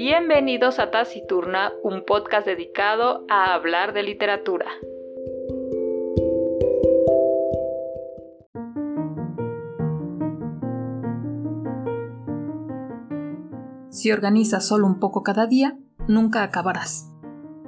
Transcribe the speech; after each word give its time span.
Bienvenidos 0.00 0.78
a 0.78 0.92
Taciturna, 0.92 1.72
un 1.82 2.04
podcast 2.06 2.46
dedicado 2.46 3.26
a 3.28 3.52
hablar 3.52 3.92
de 3.92 4.04
literatura. 4.04 4.66
Si 13.90 14.12
organizas 14.12 14.68
solo 14.68 14.86
un 14.86 15.00
poco 15.00 15.24
cada 15.24 15.48
día, 15.48 15.76
nunca 16.06 16.44
acabarás. 16.44 17.12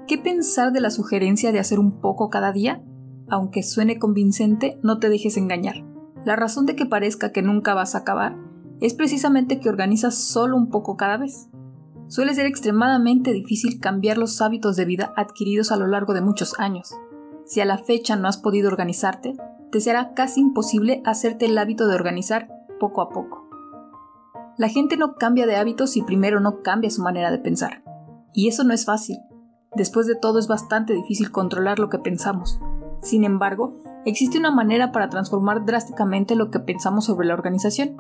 ¿Qué 0.07 0.17
pensar 0.17 0.71
de 0.71 0.81
la 0.81 0.91
sugerencia 0.91 1.51
de 1.51 1.59
hacer 1.59 1.81
un 1.81 2.01
poco 2.01 2.31
cada 2.31 2.53
día? 2.53 2.81
Aunque 3.29 3.65
suene 3.65 3.99
convincente, 3.99 4.79
no 4.85 5.01
te 5.01 5.09
dejes 5.09 5.37
engañar. 5.37 5.85
La 6.25 6.37
razón 6.37 6.65
de 6.65 6.77
que 6.77 6.87
parezca 6.87 7.33
que 7.33 7.43
nunca 7.43 7.75
vas 7.75 7.97
a 7.97 7.99
acabar 7.99 8.37
es 8.81 8.95
precisamente 8.95 9.59
que 9.59 9.69
organizas 9.69 10.15
solo 10.15 10.57
un 10.57 10.71
poco 10.71 10.97
cada 10.97 11.17
vez. 11.17 11.51
Suele 12.11 12.35
ser 12.35 12.47
extremadamente 12.47 13.33
difícil 13.33 13.79
cambiar 13.79 14.19
los 14.19 14.43
hábitos 14.43 14.75
de 14.75 14.85
vida 14.85 15.13
adquiridos 15.17 15.71
a 15.71 15.77
lo 15.77 15.87
largo 15.87 16.13
de 16.13 16.21
muchos 16.21 16.59
años. 16.59 16.93
Si 17.47 17.61
a 17.61 17.65
la 17.65 17.79
fecha 17.79 18.17
no 18.17 18.27
has 18.27 18.37
podido 18.37 18.67
organizarte, 18.67 19.37
te 19.71 19.81
será 19.81 20.13
casi 20.13 20.41
imposible 20.41 21.03
hacerte 21.07 21.47
el 21.47 21.57
hábito 21.57 21.87
de 21.87 21.95
organizar 21.95 22.49
poco 22.81 23.01
a 23.01 23.11
poco. 23.11 23.49
La 24.59 24.69
gente 24.69 24.97
no 24.97 25.15
cambia 25.15 25.47
de 25.47 25.55
hábitos 25.55 25.93
si 25.93 26.03
primero 26.03 26.41
no 26.41 26.63
cambia 26.63 26.91
su 26.91 27.01
manera 27.01 27.31
de 27.31 27.39
pensar. 27.39 27.85
Y 28.35 28.49
eso 28.49 28.65
no 28.65 28.75
es 28.75 28.85
fácil. 28.85 29.19
Después 29.77 30.09
de 30.09 30.17
todo 30.17 30.41
es 30.41 30.49
bastante 30.49 30.95
difícil 30.95 31.31
controlar 31.31 31.79
lo 31.79 31.91
que 31.91 32.01
pensamos. 32.01 32.59
Sin 33.03 33.23
embargo, 33.23 33.75
existe 34.05 34.37
una 34.37 34.51
manera 34.51 34.91
para 34.91 35.11
transformar 35.11 35.65
drásticamente 35.65 36.35
lo 36.35 36.51
que 36.51 36.59
pensamos 36.59 37.05
sobre 37.05 37.29
la 37.29 37.35
organización 37.35 37.97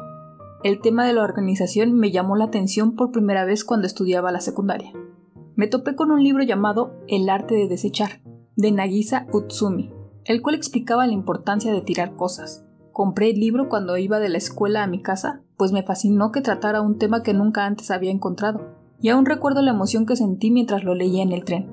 el 0.62 0.80
tema 0.80 1.06
de 1.06 1.14
la 1.14 1.22
organización 1.22 1.94
me 1.94 2.10
llamó 2.10 2.36
la 2.36 2.44
atención 2.44 2.94
por 2.94 3.12
primera 3.12 3.44
vez 3.44 3.64
cuando 3.64 3.86
estudiaba 3.86 4.30
la 4.30 4.40
secundaria. 4.40 4.92
Me 5.56 5.66
topé 5.66 5.94
con 5.94 6.10
un 6.10 6.22
libro 6.22 6.42
llamado 6.42 6.92
El 7.08 7.28
arte 7.30 7.54
de 7.54 7.66
desechar, 7.66 8.20
de 8.56 8.70
Nagisa 8.70 9.26
Utsumi, 9.32 9.90
el 10.24 10.42
cual 10.42 10.54
explicaba 10.54 11.06
la 11.06 11.14
importancia 11.14 11.72
de 11.72 11.80
tirar 11.80 12.14
cosas. 12.14 12.66
Compré 12.92 13.30
el 13.30 13.40
libro 13.40 13.68
cuando 13.68 13.96
iba 13.96 14.18
de 14.18 14.28
la 14.28 14.38
escuela 14.38 14.82
a 14.82 14.86
mi 14.86 15.00
casa, 15.00 15.42
pues 15.56 15.72
me 15.72 15.82
fascinó 15.82 16.30
que 16.30 16.42
tratara 16.42 16.82
un 16.82 16.98
tema 16.98 17.22
que 17.22 17.32
nunca 17.32 17.64
antes 17.64 17.90
había 17.90 18.10
encontrado, 18.10 18.76
y 19.00 19.08
aún 19.08 19.24
recuerdo 19.24 19.62
la 19.62 19.70
emoción 19.70 20.04
que 20.04 20.16
sentí 20.16 20.50
mientras 20.50 20.84
lo 20.84 20.94
leía 20.94 21.22
en 21.22 21.32
el 21.32 21.44
tren. 21.44 21.70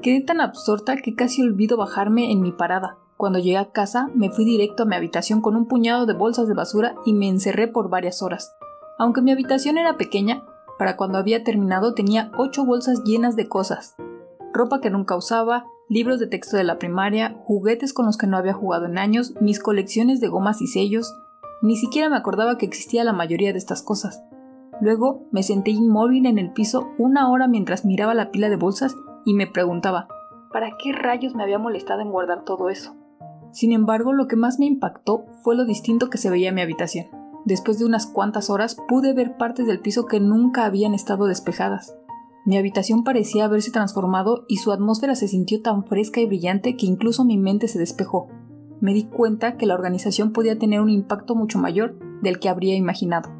Quedé 0.00 0.22
tan 0.22 0.40
absorta 0.40 0.96
que 0.96 1.14
casi 1.14 1.42
olvido 1.42 1.76
bajarme 1.76 2.32
en 2.32 2.40
mi 2.40 2.52
parada, 2.52 2.98
cuando 3.24 3.38
llegué 3.38 3.56
a 3.56 3.70
casa, 3.70 4.10
me 4.14 4.28
fui 4.28 4.44
directo 4.44 4.82
a 4.82 4.86
mi 4.86 4.96
habitación 4.96 5.40
con 5.40 5.56
un 5.56 5.66
puñado 5.66 6.04
de 6.04 6.12
bolsas 6.12 6.46
de 6.46 6.52
basura 6.52 6.94
y 7.06 7.14
me 7.14 7.26
encerré 7.26 7.68
por 7.68 7.88
varias 7.88 8.20
horas. 8.20 8.54
Aunque 8.98 9.22
mi 9.22 9.32
habitación 9.32 9.78
era 9.78 9.96
pequeña, 9.96 10.44
para 10.78 10.98
cuando 10.98 11.16
había 11.16 11.42
terminado 11.42 11.94
tenía 11.94 12.30
ocho 12.36 12.66
bolsas 12.66 13.02
llenas 13.02 13.34
de 13.34 13.48
cosas. 13.48 13.96
Ropa 14.52 14.82
que 14.82 14.90
nunca 14.90 15.16
usaba, 15.16 15.64
libros 15.88 16.20
de 16.20 16.26
texto 16.26 16.58
de 16.58 16.64
la 16.64 16.78
primaria, 16.78 17.34
juguetes 17.38 17.94
con 17.94 18.04
los 18.04 18.18
que 18.18 18.26
no 18.26 18.36
había 18.36 18.52
jugado 18.52 18.84
en 18.84 18.98
años, 18.98 19.32
mis 19.40 19.58
colecciones 19.58 20.20
de 20.20 20.28
gomas 20.28 20.60
y 20.60 20.66
sellos. 20.66 21.18
Ni 21.62 21.76
siquiera 21.76 22.10
me 22.10 22.16
acordaba 22.16 22.58
que 22.58 22.66
existía 22.66 23.04
la 23.04 23.14
mayoría 23.14 23.52
de 23.52 23.58
estas 23.58 23.80
cosas. 23.80 24.22
Luego 24.82 25.24
me 25.32 25.42
senté 25.42 25.70
inmóvil 25.70 26.26
en 26.26 26.38
el 26.38 26.52
piso 26.52 26.90
una 26.98 27.30
hora 27.30 27.48
mientras 27.48 27.86
miraba 27.86 28.12
la 28.12 28.30
pila 28.30 28.50
de 28.50 28.56
bolsas 28.56 28.94
y 29.24 29.32
me 29.32 29.46
preguntaba, 29.46 30.08
¿para 30.52 30.76
qué 30.76 30.92
rayos 30.92 31.34
me 31.34 31.42
había 31.42 31.58
molestado 31.58 32.02
en 32.02 32.10
guardar 32.10 32.44
todo 32.44 32.68
eso? 32.68 32.94
Sin 33.54 33.72
embargo, 33.72 34.12
lo 34.12 34.26
que 34.26 34.34
más 34.34 34.58
me 34.58 34.66
impactó 34.66 35.26
fue 35.42 35.54
lo 35.54 35.64
distinto 35.64 36.10
que 36.10 36.18
se 36.18 36.28
veía 36.28 36.52
mi 36.52 36.60
habitación. 36.60 37.06
Después 37.44 37.78
de 37.78 37.84
unas 37.84 38.06
cuantas 38.06 38.50
horas 38.50 38.76
pude 38.88 39.12
ver 39.12 39.36
partes 39.36 39.68
del 39.68 39.78
piso 39.78 40.06
que 40.06 40.18
nunca 40.18 40.64
habían 40.64 40.92
estado 40.92 41.26
despejadas. 41.26 41.94
Mi 42.44 42.56
habitación 42.56 43.04
parecía 43.04 43.44
haberse 43.44 43.70
transformado 43.70 44.44
y 44.48 44.56
su 44.56 44.72
atmósfera 44.72 45.14
se 45.14 45.28
sintió 45.28 45.62
tan 45.62 45.84
fresca 45.84 46.20
y 46.20 46.26
brillante 46.26 46.76
que 46.76 46.86
incluso 46.86 47.24
mi 47.24 47.38
mente 47.38 47.68
se 47.68 47.78
despejó. 47.78 48.26
Me 48.80 48.92
di 48.92 49.04
cuenta 49.04 49.56
que 49.56 49.66
la 49.66 49.74
organización 49.74 50.32
podía 50.32 50.58
tener 50.58 50.80
un 50.80 50.90
impacto 50.90 51.36
mucho 51.36 51.60
mayor 51.60 51.96
del 52.22 52.40
que 52.40 52.48
habría 52.48 52.74
imaginado. 52.74 53.30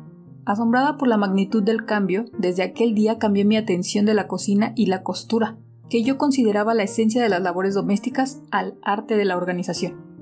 Asombrada 0.47 0.97
por 0.97 1.09
la 1.09 1.17
magnitud 1.17 1.63
del 1.63 1.87
cambio, 1.87 2.27
desde 2.39 2.63
aquel 2.63 2.95
día 2.95 3.19
cambié 3.19 3.45
mi 3.45 3.57
atención 3.57 4.07
de 4.07 4.15
la 4.15 4.29
cocina 4.29 4.75
y 4.77 4.87
la 4.87 5.03
costura, 5.03 5.59
que 5.91 6.03
yo 6.03 6.19
consideraba 6.19 6.75
la 6.75 6.83
esencia 6.85 7.23
de 7.23 7.29
las 7.29 7.43
labores 7.43 7.75
domésticas 7.75 8.41
al 8.51 8.79
arte 8.83 9.17
de 9.17 9.25
la 9.25 9.37
organización. 9.37 10.14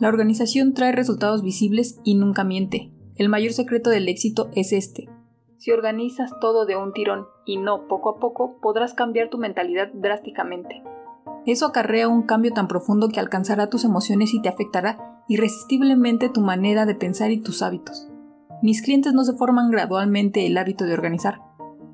La 0.00 0.08
organización 0.08 0.74
trae 0.74 0.92
resultados 0.92 1.42
visibles 1.42 2.00
y 2.04 2.14
nunca 2.14 2.44
miente. 2.44 2.90
El 3.16 3.28
mayor 3.28 3.52
secreto 3.52 3.90
del 3.90 4.08
éxito 4.08 4.50
es 4.54 4.72
este. 4.72 5.08
Si 5.58 5.70
organizas 5.70 6.30
todo 6.40 6.66
de 6.66 6.76
un 6.76 6.92
tirón 6.92 7.26
y 7.46 7.56
no 7.56 7.86
poco 7.88 8.10
a 8.10 8.18
poco, 8.18 8.58
podrás 8.60 8.94
cambiar 8.94 9.30
tu 9.30 9.38
mentalidad 9.38 9.88
drásticamente. 9.94 10.82
Eso 11.46 11.66
acarrea 11.66 12.08
un 12.08 12.22
cambio 12.22 12.52
tan 12.52 12.68
profundo 12.68 13.08
que 13.08 13.20
alcanzará 13.20 13.68
tus 13.70 13.84
emociones 13.84 14.34
y 14.34 14.42
te 14.42 14.48
afectará 14.48 15.22
irresistiblemente 15.28 16.28
tu 16.28 16.40
manera 16.40 16.86
de 16.86 16.94
pensar 16.94 17.30
y 17.30 17.40
tus 17.40 17.62
hábitos. 17.62 18.08
Mis 18.62 18.82
clientes 18.82 19.12
no 19.12 19.24
se 19.24 19.34
forman 19.34 19.70
gradualmente 19.70 20.46
el 20.46 20.56
hábito 20.58 20.84
de 20.84 20.94
organizar, 20.94 21.40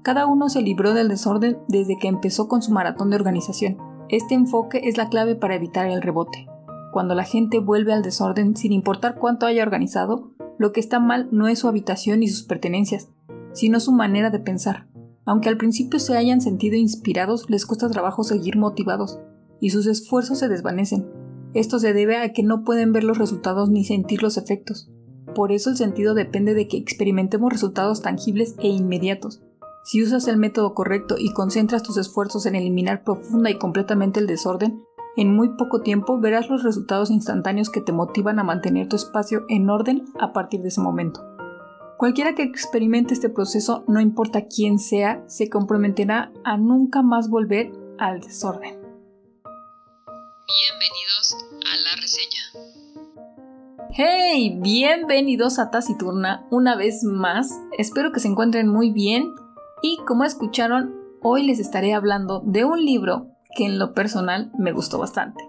cada 0.03 0.27
uno 0.27 0.49
se 0.49 0.63
libró 0.63 0.95
del 0.95 1.09
desorden 1.09 1.59
desde 1.69 1.99
que 1.99 2.09
empezó 2.09 2.49
con 2.49 2.63
su 2.63 2.73
maratón 2.73 3.11
de 3.11 3.17
organización. 3.17 3.77
Este 4.09 4.35
enfoque 4.35 4.81
es 4.85 4.97
la 4.97 5.11
clave 5.11 5.35
para 5.35 5.55
evitar 5.55 5.87
el 5.89 6.01
rebote. 6.01 6.47
Cuando 6.93 7.15
la 7.15 7.25
gente 7.25 7.59
vuelve 7.61 7.93
al 7.93 8.03
desorden 8.03 8.57
sin 8.57 8.73
importar 8.73 9.17
cuánto 9.17 9.47
haya 9.47 9.63
organizado, 9.63 10.33
lo 10.59 10.73
que 10.73 10.81
está 10.81 10.99
mal 10.99 11.29
no 11.31 11.49
es 11.49 11.61
su 11.61 11.69
habitación 11.69 12.23
y 12.23 12.29
sus 12.29 12.43
pertenencias, 12.43 13.09
sino 13.53 13.81
su 13.81 13.93
manera 13.93 14.31
de 14.31 14.41
pensar. 14.41 14.89
Aunque 15.25 15.49
al 15.49 15.57
principio 15.57 16.01
se 16.01 16.17
hayan 16.17 16.41
sentido 16.41 16.77
inspirados, 16.77 17.49
les 17.49 17.67
cuesta 17.67 17.89
trabajo 17.89 18.25
seguir 18.25 18.57
motivados, 18.57 19.21
y 19.61 19.71
sus 19.71 19.87
esfuerzos 19.87 20.39
se 20.39 20.49
desvanecen. 20.49 21.07
Esto 21.55 21.79
se 21.79 21.93
debe 21.93 22.17
a 22.17 22.33
que 22.33 22.43
no 22.43 22.65
pueden 22.65 22.93
ver 22.93 23.05
los 23.05 23.19
resultados 23.19 23.71
ni 23.71 23.85
sentir 23.85 24.23
los 24.23 24.37
efectos. 24.37 24.91
Por 25.35 25.53
eso 25.53 25.71
el 25.71 25.77
sentido 25.77 26.15
depende 26.15 26.55
de 26.55 26.67
que 26.67 26.77
experimentemos 26.77 27.53
resultados 27.53 28.03
tangibles 28.03 28.55
e 28.59 28.69
inmediatos. 28.69 29.43
Si 29.85 30.03
usas 30.03 30.29
el 30.29 30.37
método 30.37 30.75
correcto 30.75 31.17
y 31.19 31.33
concentras 31.33 31.83
tus 31.83 31.97
esfuerzos 31.97 32.47
en 32.47 32.55
eliminar 32.55 33.03
profunda 33.03 33.51
y 33.51 33.59
completamente 33.59 34.21
el 34.21 34.27
desorden, 34.27 34.83
en 35.17 35.35
muy 35.35 35.51
poco 35.57 35.83
tiempo 35.83 36.19
verás 36.19 36.49
los 36.49 36.63
resultados 36.63 37.11
instantáneos 37.11 37.71
que 37.71 37.81
te 37.81 37.93
motivan 37.93 38.39
a 38.39 38.45
mantener 38.45 38.89
tu 38.89 38.97
espacio 38.97 39.45
en 39.49 39.69
orden 39.69 40.05
a 40.19 40.33
partir 40.33 40.61
de 40.63 40.69
ese 40.69 40.81
momento. 40.81 41.25
Cualquiera 41.99 42.35
que 42.35 42.43
experimente 42.43 43.13
este 43.13 43.29
proceso, 43.29 43.85
no 43.87 44.01
importa 44.01 44.47
quién 44.47 44.79
sea, 44.79 45.23
se 45.27 45.51
comprometerá 45.51 46.33
a 46.45 46.57
nunca 46.57 47.03
más 47.03 47.29
volver 47.29 47.73
al 47.99 48.21
desorden. 48.21 48.81
Bienvenidos 50.47 51.37
a 51.67 51.77
la 51.77 52.01
reseña. 52.01 52.41
Hey, 53.93 54.57
bienvenidos 54.61 55.59
a 55.59 55.71
Taciturna 55.71 56.47
una 56.51 56.77
vez 56.77 57.03
más. 57.05 57.61
Espero 57.77 58.13
que 58.13 58.21
se 58.21 58.29
encuentren 58.29 58.69
muy 58.69 58.93
bien 58.93 59.35
y 59.83 59.99
como 60.07 60.25
escucharon, 60.25 60.95
hoy 61.23 61.43
les 61.43 61.59
estaré 61.59 61.93
hablando 61.93 62.41
de 62.47 62.65
un 62.65 62.83
libro 62.83 63.27
que 63.55 63.67
en 63.67 63.79
lo 63.79 63.95
personal 63.95 64.51
me 64.59 64.73
gustó 64.73 64.99
bastante. 64.99 65.43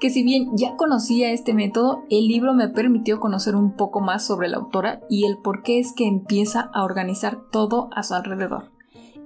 Que 0.00 0.10
si 0.10 0.22
bien 0.22 0.50
ya 0.56 0.76
conocía 0.76 1.32
este 1.32 1.54
método, 1.54 2.04
el 2.08 2.28
libro 2.28 2.54
me 2.54 2.68
permitió 2.68 3.18
conocer 3.18 3.56
un 3.56 3.72
poco 3.72 4.00
más 4.00 4.24
sobre 4.24 4.48
la 4.48 4.58
autora 4.58 5.00
y 5.08 5.26
el 5.26 5.38
por 5.38 5.62
qué 5.62 5.80
es 5.80 5.92
que 5.92 6.06
empieza 6.06 6.70
a 6.72 6.84
organizar 6.84 7.38
todo 7.50 7.90
a 7.94 8.02
su 8.02 8.14
alrededor. 8.14 8.70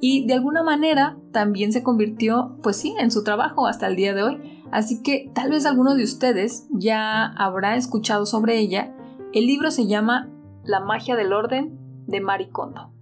Y 0.01 0.27
de 0.27 0.35
alguna 0.35 0.63
manera 0.63 1.17
también 1.31 1.73
se 1.73 1.83
convirtió, 1.83 2.57
pues 2.63 2.77
sí, 2.77 2.95
en 2.99 3.11
su 3.11 3.23
trabajo 3.23 3.67
hasta 3.67 3.87
el 3.87 3.97
día 3.97 4.15
de 4.15 4.23
hoy. 4.23 4.65
Así 4.73 5.03
que 5.03 5.31
tal 5.35 5.51
vez 5.51 5.67
alguno 5.67 5.95
de 5.95 6.05
ustedes 6.05 6.67
ya 6.71 7.27
habrá 7.27 7.77
escuchado 7.77 8.25
sobre 8.27 8.59
ella. 8.59 8.97
El 9.33 9.47
libro 9.47 9.71
se 9.71 9.87
llama 9.87 10.31
La 10.65 10.81
magia 10.81 11.15
del 11.17 11.33
orden 11.33 11.79
de 12.07 12.21
Mari 12.21 12.49
Kondo 12.49 12.93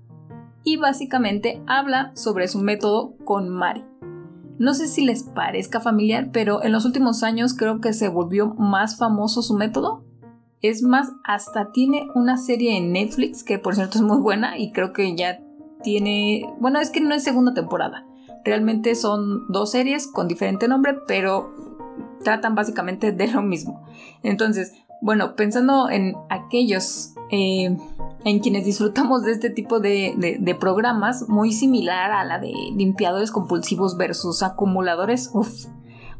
y 0.65 0.77
básicamente 0.77 1.63
habla 1.67 2.13
sobre 2.15 2.49
su 2.49 2.59
método 2.59 3.15
con 3.25 3.49
Mari. 3.49 3.85
No 4.61 4.75
sé 4.75 4.89
si 4.89 5.07
les 5.07 5.23
parezca 5.23 5.81
familiar, 5.81 6.29
pero 6.35 6.63
en 6.63 6.73
los 6.73 6.85
últimos 6.85 7.23
años 7.23 7.55
creo 7.55 7.81
que 7.81 7.95
se 7.95 8.09
volvió 8.09 8.49
más 8.57 8.99
famoso 8.99 9.41
su 9.41 9.55
método. 9.55 10.05
Es 10.61 10.83
más, 10.83 11.13
hasta 11.25 11.73
tiene 11.73 12.09
una 12.15 12.37
serie 12.37 12.77
en 12.77 12.93
Netflix 12.93 13.43
que 13.43 13.59
por 13.59 13.75
cierto 13.75 13.97
es 13.97 14.05
muy 14.05 14.19
buena 14.19 14.59
y 14.59 14.71
creo 14.73 14.93
que 14.93 15.17
ya 15.17 15.41
tiene... 15.83 16.45
Bueno, 16.61 16.79
es 16.79 16.91
que 16.91 17.01
no 17.01 17.15
es 17.15 17.25
segunda 17.25 17.55
temporada. 17.55 18.05
Realmente 18.45 18.95
son 18.97 19.47
dos 19.49 19.71
series 19.71 20.07
con 20.07 20.29
diferente 20.29 20.69
nombre, 20.69 20.95
pero 21.09 21.55
tratan 22.23 22.55
básicamente 22.55 23.13
de 23.13 23.29
lo 23.29 23.41
mismo. 23.41 23.83
Entonces, 24.23 24.75
bueno, 25.01 25.37
pensando 25.37 25.89
en 25.89 26.17
aquellos 26.29 27.15
eh, 27.31 27.79
en 28.25 28.41
quienes 28.41 28.65
disfrutamos 28.65 29.23
de 29.23 29.33
este 29.33 29.51
tipo 29.51 29.81
de, 29.81 30.57
programas, 30.59 31.29
muy 31.29 31.53
similar 31.53 32.13
a 32.13 32.25
la 32.25 32.39
de 32.39 32.53
limpiadores 32.77 33.31
compulsivos 33.31 33.97
versus 33.97 34.43
acumuladores. 34.43 35.31
Uf, 35.33 35.67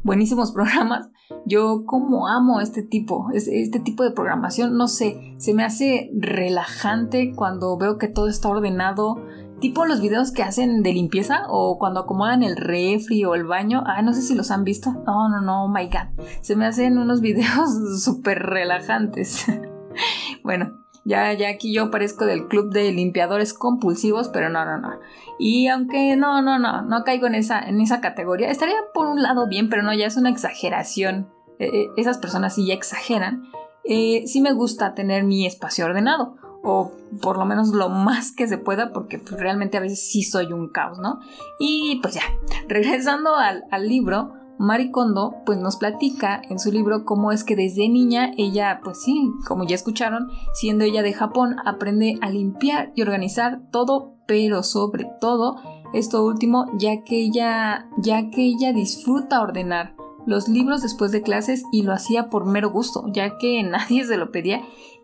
buenísimos 0.03 0.51
programas. 0.53 1.09
Yo 1.45 1.85
como 1.85 2.27
amo 2.27 2.59
este 2.59 2.83
tipo, 2.83 3.29
este 3.33 3.79
tipo 3.79 4.03
de 4.03 4.11
programación, 4.11 4.77
no 4.77 4.87
sé, 4.87 5.35
se 5.37 5.53
me 5.53 5.63
hace 5.63 6.11
relajante 6.13 7.33
cuando 7.35 7.77
veo 7.77 7.97
que 7.97 8.07
todo 8.07 8.27
está 8.27 8.49
ordenado, 8.49 9.23
tipo 9.59 9.85
los 9.85 10.01
videos 10.01 10.31
que 10.31 10.43
hacen 10.43 10.83
de 10.83 10.91
limpieza 10.91 11.43
o 11.47 11.77
cuando 11.79 12.01
acomodan 12.01 12.43
el 12.43 12.57
refri 12.57 13.23
o 13.23 13.35
el 13.35 13.45
baño. 13.45 13.83
Ay, 13.85 14.03
no 14.03 14.13
sé 14.13 14.21
si 14.21 14.35
los 14.35 14.51
han 14.51 14.65
visto. 14.65 14.91
No, 15.05 15.29
no, 15.29 15.39
no, 15.39 15.65
oh 15.65 15.67
my 15.69 15.85
god. 15.85 16.25
Se 16.41 16.55
me 16.55 16.65
hacen 16.65 16.97
unos 16.97 17.21
videos 17.21 18.03
súper 18.03 18.39
relajantes. 18.39 19.45
bueno, 20.43 20.81
ya, 21.03 21.33
ya 21.33 21.49
aquí 21.49 21.73
yo 21.73 21.89
parezco 21.89 22.25
del 22.25 22.47
club 22.47 22.71
de 22.71 22.91
limpiadores 22.91 23.53
compulsivos, 23.53 24.29
pero 24.29 24.49
no, 24.49 24.65
no, 24.65 24.77
no. 24.77 24.99
Y 25.39 25.67
aunque 25.67 26.15
no, 26.15 26.41
no, 26.41 26.59
no, 26.59 26.83
no 26.83 27.03
caigo 27.03 27.27
en 27.27 27.35
esa, 27.35 27.59
en 27.59 27.81
esa 27.81 28.01
categoría, 28.01 28.49
estaría 28.49 28.75
por 28.93 29.07
un 29.07 29.23
lado 29.23 29.47
bien, 29.47 29.69
pero 29.69 29.81
no, 29.81 29.93
ya 29.93 30.05
es 30.05 30.17
una 30.17 30.29
exageración. 30.29 31.29
Eh, 31.59 31.69
eh, 31.73 31.87
esas 31.97 32.17
personas 32.17 32.55
sí 32.55 32.67
ya 32.67 32.73
exageran. 32.73 33.43
Eh, 33.83 34.23
sí 34.27 34.41
me 34.41 34.53
gusta 34.53 34.93
tener 34.93 35.23
mi 35.23 35.47
espacio 35.47 35.85
ordenado 35.85 36.35
o 36.63 36.91
por 37.21 37.37
lo 37.37 37.45
menos 37.45 37.69
lo 37.69 37.89
más 37.89 38.31
que 38.31 38.47
se 38.47 38.59
pueda, 38.59 38.91
porque 38.93 39.17
pues, 39.17 39.39
realmente 39.39 39.77
a 39.77 39.81
veces 39.81 40.07
sí 40.07 40.21
soy 40.21 40.53
un 40.53 40.69
caos, 40.69 40.99
¿no? 40.99 41.19
Y 41.59 41.99
pues 42.01 42.13
ya, 42.13 42.21
regresando 42.67 43.35
al, 43.35 43.63
al 43.71 43.87
libro, 43.87 44.33
Mari 44.61 44.91
Kondo 44.91 45.37
pues 45.43 45.57
nos 45.57 45.77
platica 45.77 46.39
en 46.47 46.59
su 46.59 46.71
libro 46.71 47.03
cómo 47.03 47.31
es 47.31 47.43
que 47.43 47.55
desde 47.55 47.89
niña 47.89 48.29
ella, 48.37 48.79
pues 48.83 49.01
sí, 49.01 49.31
como 49.47 49.65
ya 49.65 49.73
escucharon, 49.73 50.29
siendo 50.53 50.85
ella 50.85 51.01
de 51.01 51.13
Japón, 51.13 51.55
aprende 51.65 52.19
a 52.21 52.29
limpiar 52.29 52.91
y 52.95 53.01
organizar 53.01 53.63
todo, 53.71 54.17
pero 54.27 54.61
sobre 54.61 55.07
todo 55.19 55.55
esto 55.95 56.23
último, 56.23 56.67
ya 56.77 57.03
que 57.03 57.23
ella, 57.23 57.89
ya 57.97 58.29
que 58.29 58.43
ella 58.43 58.71
disfruta 58.71 59.41
ordenar 59.41 59.95
los 60.27 60.47
libros 60.47 60.83
después 60.83 61.11
de 61.11 61.23
clases 61.23 61.63
y 61.71 61.81
lo 61.81 61.91
hacía 61.91 62.29
por 62.29 62.45
mero 62.45 62.69
gusto, 62.69 63.05
ya 63.11 63.39
que 63.39 63.63
nadie 63.69 64.05
se 64.05 64.17
lo 64.17 64.31
pedía. 64.31 64.61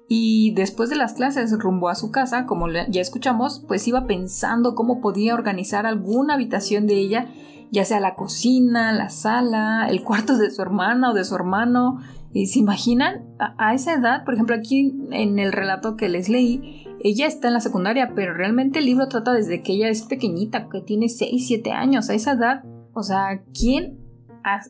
Y 0.07 0.53
después 0.53 0.91
de 0.91 0.97
las 0.97 1.13
clases 1.13 1.51
rumbo 1.57 1.89
a 1.89 1.95
su 1.95 2.11
casa, 2.11 2.45
como 2.45 2.69
ya 2.69 3.01
escuchamos, 3.01 3.65
pues 3.67 3.87
iba 3.87 4.05
pensando 4.05 4.75
cómo 4.75 5.01
podía 5.01 5.33
organizar 5.33 5.87
alguna 5.87 6.35
habitación 6.35 6.85
de 6.85 6.93
ella, 6.93 7.27
ya 7.71 7.85
sea 7.85 7.99
la 7.99 8.15
cocina, 8.15 8.91
la 8.91 9.09
sala, 9.09 9.87
el 9.89 10.03
cuarto 10.03 10.37
de 10.37 10.51
su 10.51 10.61
hermana 10.61 11.11
o 11.11 11.13
de 11.13 11.23
su 11.23 11.35
hermano. 11.35 11.99
¿Y 12.33 12.47
¿Se 12.47 12.59
imaginan? 12.59 13.25
A, 13.39 13.73
esa 13.73 13.93
edad, 13.93 14.23
por 14.23 14.33
ejemplo, 14.33 14.55
aquí 14.55 14.93
en 15.11 15.39
el 15.39 15.51
relato 15.51 15.95
que 15.95 16.09
les 16.09 16.29
leí, 16.29 16.85
ella 16.99 17.25
está 17.25 17.47
en 17.47 17.53
la 17.53 17.59
secundaria, 17.61 18.13
pero 18.15 18.33
realmente 18.33 18.79
el 18.79 18.85
libro 18.85 19.07
trata 19.07 19.31
desde 19.31 19.61
que 19.63 19.73
ella 19.73 19.89
es 19.89 20.03
pequeñita, 20.03 20.67
que 20.69 20.81
tiene 20.81 21.09
6, 21.09 21.47
7 21.47 21.71
años. 21.71 22.09
A 22.09 22.13
esa 22.13 22.33
edad, 22.33 22.63
o 22.93 23.03
sea, 23.03 23.41
¿quién 23.53 23.99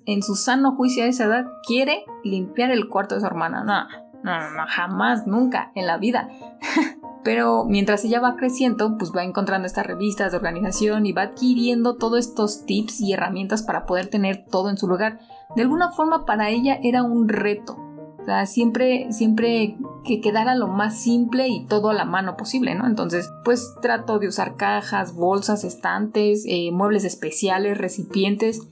en 0.06 0.24
su 0.24 0.36
sano 0.36 0.76
juicio 0.76 1.04
a 1.04 1.08
esa 1.08 1.26
edad 1.26 1.46
quiere 1.68 2.06
limpiar 2.24 2.72
el 2.72 2.88
cuarto 2.88 3.16
de 3.16 3.22
su 3.22 3.28
hermana? 3.28 3.64
No 3.64 4.08
no, 4.24 4.40
no, 4.40 4.52
no, 4.52 4.64
jamás, 4.68 5.28
nunca 5.28 5.72
en 5.76 5.88
la 5.88 5.98
vida. 5.98 6.30
Pero 7.24 7.66
mientras 7.66 8.06
ella 8.06 8.22
va 8.22 8.36
creciendo, 8.36 8.98
pues 8.98 9.12
va 9.16 9.24
encontrando 9.24 9.68
estas 9.68 9.86
revistas 9.86 10.32
de 10.32 10.38
organización 10.38 11.06
y 11.06 11.14
va 11.14 11.24
adquiriendo 11.24 11.96
todos 11.96 12.20
estos 12.20 12.66
tips 12.66 13.02
y 13.02 13.14
herramientas 13.14 13.64
para 13.64 13.86
poder 13.86 14.08
tener 14.08 14.46
todo 14.50 14.70
en 14.70 14.78
su 14.78 14.88
lugar. 14.88 15.20
De 15.56 15.64
alguna 15.64 15.92
forma 15.92 16.26
para 16.26 16.50
ella 16.50 16.80
era 16.82 17.04
un 17.04 17.28
reto. 17.28 17.78
O 18.20 18.26
sea, 18.26 18.46
siempre, 18.46 19.12
siempre 19.14 19.78
que 20.04 20.20
quedara 20.20 20.56
lo 20.56 20.68
más 20.68 21.00
simple 21.00 21.48
y 21.48 21.66
todo 21.66 21.90
a 21.90 21.94
la 21.94 22.06
mano 22.06 22.36
posible, 22.36 22.76
¿no? 22.76 22.86
Entonces, 22.86 23.32
pues 23.46 23.76
trato 23.82 24.20
de 24.20 24.28
usar 24.28 24.56
cajas, 24.56 25.14
bolsas, 25.14 25.64
estantes, 25.64 26.44
eh, 26.48 26.72
muebles 26.74 27.06
especiales, 27.06 27.78
recipientes 27.78 28.68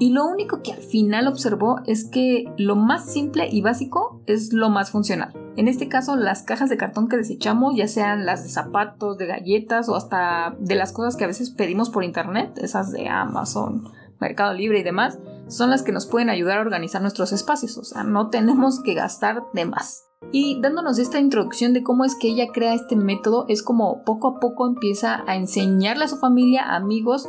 y 0.00 0.10
lo 0.10 0.24
único 0.26 0.62
que 0.62 0.72
al 0.72 0.80
final 0.80 1.28
observó 1.28 1.80
es 1.84 2.08
que 2.08 2.50
lo 2.56 2.74
más 2.74 3.04
simple 3.04 3.48
y 3.52 3.60
básico 3.60 4.22
es 4.26 4.50
lo 4.50 4.70
más 4.70 4.90
funcional. 4.90 5.34
En 5.56 5.68
este 5.68 5.88
caso, 5.88 6.16
las 6.16 6.42
cajas 6.42 6.70
de 6.70 6.78
cartón 6.78 7.06
que 7.06 7.18
desechamos, 7.18 7.76
ya 7.76 7.86
sean 7.86 8.24
las 8.24 8.42
de 8.42 8.48
zapatos, 8.48 9.18
de 9.18 9.26
galletas 9.26 9.90
o 9.90 9.96
hasta 9.96 10.56
de 10.58 10.74
las 10.74 10.92
cosas 10.92 11.16
que 11.16 11.24
a 11.24 11.26
veces 11.26 11.50
pedimos 11.50 11.90
por 11.90 12.02
internet, 12.02 12.58
esas 12.62 12.92
de 12.92 13.08
Amazon, 13.08 13.84
Mercado 14.18 14.54
Libre 14.54 14.78
y 14.78 14.84
demás, 14.84 15.18
son 15.48 15.68
las 15.68 15.82
que 15.82 15.92
nos 15.92 16.06
pueden 16.06 16.30
ayudar 16.30 16.56
a 16.56 16.62
organizar 16.62 17.02
nuestros 17.02 17.32
espacios. 17.32 17.76
O 17.76 17.84
sea, 17.84 18.02
no 18.02 18.30
tenemos 18.30 18.82
que 18.82 18.94
gastar 18.94 19.42
de 19.52 19.66
más. 19.66 20.06
Y 20.32 20.62
dándonos 20.62 20.98
esta 20.98 21.18
introducción 21.18 21.74
de 21.74 21.82
cómo 21.82 22.06
es 22.06 22.14
que 22.14 22.28
ella 22.28 22.52
crea 22.54 22.72
este 22.72 22.96
método, 22.96 23.44
es 23.48 23.62
como 23.62 24.02
poco 24.04 24.28
a 24.28 24.40
poco 24.40 24.66
empieza 24.66 25.24
a 25.26 25.36
enseñarle 25.36 26.04
a 26.04 26.08
su 26.08 26.16
familia, 26.16 26.74
amigos, 26.74 27.28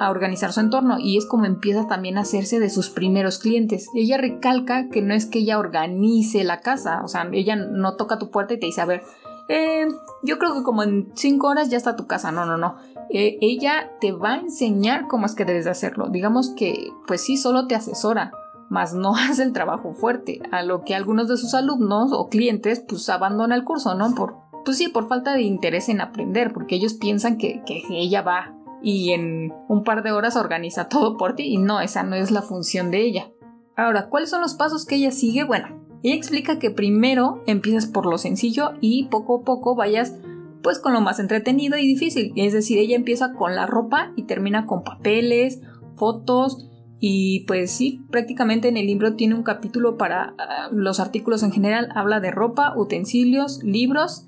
a 0.00 0.10
organizar 0.10 0.52
su 0.52 0.60
entorno 0.60 0.98
y 0.98 1.16
es 1.16 1.26
como 1.26 1.44
empieza 1.44 1.86
también 1.86 2.18
a 2.18 2.22
hacerse 2.22 2.60
de 2.60 2.70
sus 2.70 2.90
primeros 2.90 3.38
clientes. 3.38 3.88
Ella 3.94 4.16
recalca 4.16 4.88
que 4.88 5.02
no 5.02 5.14
es 5.14 5.26
que 5.26 5.40
ella 5.40 5.58
organice 5.58 6.44
la 6.44 6.60
casa, 6.60 7.02
o 7.04 7.08
sea, 7.08 7.28
ella 7.32 7.56
no 7.56 7.96
toca 7.96 8.18
tu 8.18 8.30
puerta 8.30 8.54
y 8.54 8.60
te 8.60 8.66
dice, 8.66 8.80
a 8.80 8.86
ver, 8.86 9.02
eh, 9.48 9.88
yo 10.22 10.38
creo 10.38 10.54
que 10.54 10.62
como 10.62 10.82
en 10.82 11.10
cinco 11.14 11.48
horas 11.48 11.70
ya 11.70 11.76
está 11.76 11.96
tu 11.96 12.06
casa, 12.06 12.30
no, 12.30 12.44
no, 12.44 12.58
no. 12.58 12.76
Eh, 13.10 13.38
ella 13.40 13.92
te 14.00 14.12
va 14.12 14.34
a 14.34 14.40
enseñar 14.40 15.06
cómo 15.08 15.26
es 15.26 15.34
que 15.34 15.46
debes 15.46 15.64
de 15.64 15.70
hacerlo. 15.70 16.08
Digamos 16.08 16.50
que, 16.50 16.92
pues 17.06 17.22
sí, 17.22 17.38
solo 17.38 17.66
te 17.66 17.74
asesora, 17.74 18.32
mas 18.68 18.92
no 18.92 19.14
hace 19.16 19.42
el 19.42 19.52
trabajo 19.52 19.94
fuerte, 19.94 20.40
a 20.52 20.62
lo 20.62 20.84
que 20.84 20.94
algunos 20.94 21.28
de 21.28 21.38
sus 21.38 21.54
alumnos 21.54 22.12
o 22.12 22.28
clientes 22.28 22.84
pues 22.86 23.08
abandona 23.08 23.54
el 23.54 23.64
curso, 23.64 23.94
¿no? 23.94 24.14
Por, 24.14 24.36
pues 24.64 24.76
sí, 24.76 24.88
por 24.88 25.08
falta 25.08 25.32
de 25.32 25.42
interés 25.42 25.88
en 25.88 26.02
aprender, 26.02 26.52
porque 26.52 26.74
ellos 26.74 26.94
piensan 26.94 27.38
que 27.38 27.62
ella 27.90 28.20
va 28.20 28.57
y 28.82 29.12
en 29.12 29.52
un 29.68 29.84
par 29.84 30.02
de 30.02 30.12
horas 30.12 30.36
organiza 30.36 30.88
todo 30.88 31.16
por 31.16 31.34
ti 31.34 31.44
y 31.44 31.58
no, 31.58 31.80
esa 31.80 32.02
no 32.02 32.16
es 32.16 32.30
la 32.30 32.42
función 32.42 32.90
de 32.90 33.02
ella. 33.02 33.30
Ahora, 33.76 34.08
¿cuáles 34.08 34.30
son 34.30 34.40
los 34.40 34.54
pasos 34.54 34.84
que 34.84 34.96
ella 34.96 35.10
sigue? 35.10 35.44
Bueno, 35.44 35.68
ella 36.02 36.14
explica 36.14 36.58
que 36.58 36.70
primero 36.70 37.42
empiezas 37.46 37.86
por 37.86 38.06
lo 38.06 38.18
sencillo 38.18 38.72
y 38.80 39.06
poco 39.06 39.40
a 39.40 39.44
poco 39.44 39.74
vayas 39.74 40.14
pues 40.62 40.78
con 40.80 40.92
lo 40.92 41.00
más 41.00 41.20
entretenido 41.20 41.78
y 41.78 41.86
difícil. 41.86 42.32
Es 42.36 42.52
decir, 42.52 42.78
ella 42.78 42.96
empieza 42.96 43.34
con 43.34 43.54
la 43.54 43.66
ropa 43.66 44.12
y 44.16 44.24
termina 44.24 44.66
con 44.66 44.82
papeles, 44.82 45.60
fotos 45.94 46.68
y 47.00 47.44
pues 47.46 47.70
sí, 47.70 48.04
prácticamente 48.10 48.68
en 48.68 48.76
el 48.76 48.86
libro 48.86 49.14
tiene 49.14 49.34
un 49.34 49.44
capítulo 49.44 49.96
para 49.96 50.34
ah, 50.38 50.68
los 50.72 50.98
artículos 50.98 51.42
en 51.42 51.52
general. 51.52 51.88
Habla 51.94 52.20
de 52.20 52.32
ropa, 52.32 52.74
utensilios, 52.76 53.62
libros 53.62 54.27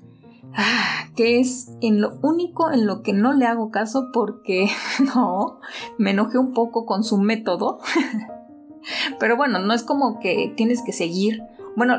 Ah, 0.55 1.05
que 1.15 1.39
es 1.39 1.71
en 1.81 2.01
lo 2.01 2.19
único 2.21 2.71
en 2.71 2.85
lo 2.85 3.01
que 3.03 3.13
no 3.13 3.33
le 3.33 3.45
hago 3.45 3.71
caso 3.71 4.09
porque 4.11 4.69
no, 5.15 5.59
me 5.97 6.11
enojé 6.11 6.37
un 6.37 6.53
poco 6.53 6.85
con 6.85 7.03
su 7.03 7.17
método. 7.17 7.79
Pero 9.19 9.37
bueno, 9.37 9.59
no 9.59 9.73
es 9.73 9.83
como 9.83 10.19
que 10.19 10.53
tienes 10.57 10.81
que 10.83 10.91
seguir. 10.91 11.41
Bueno, 11.75 11.97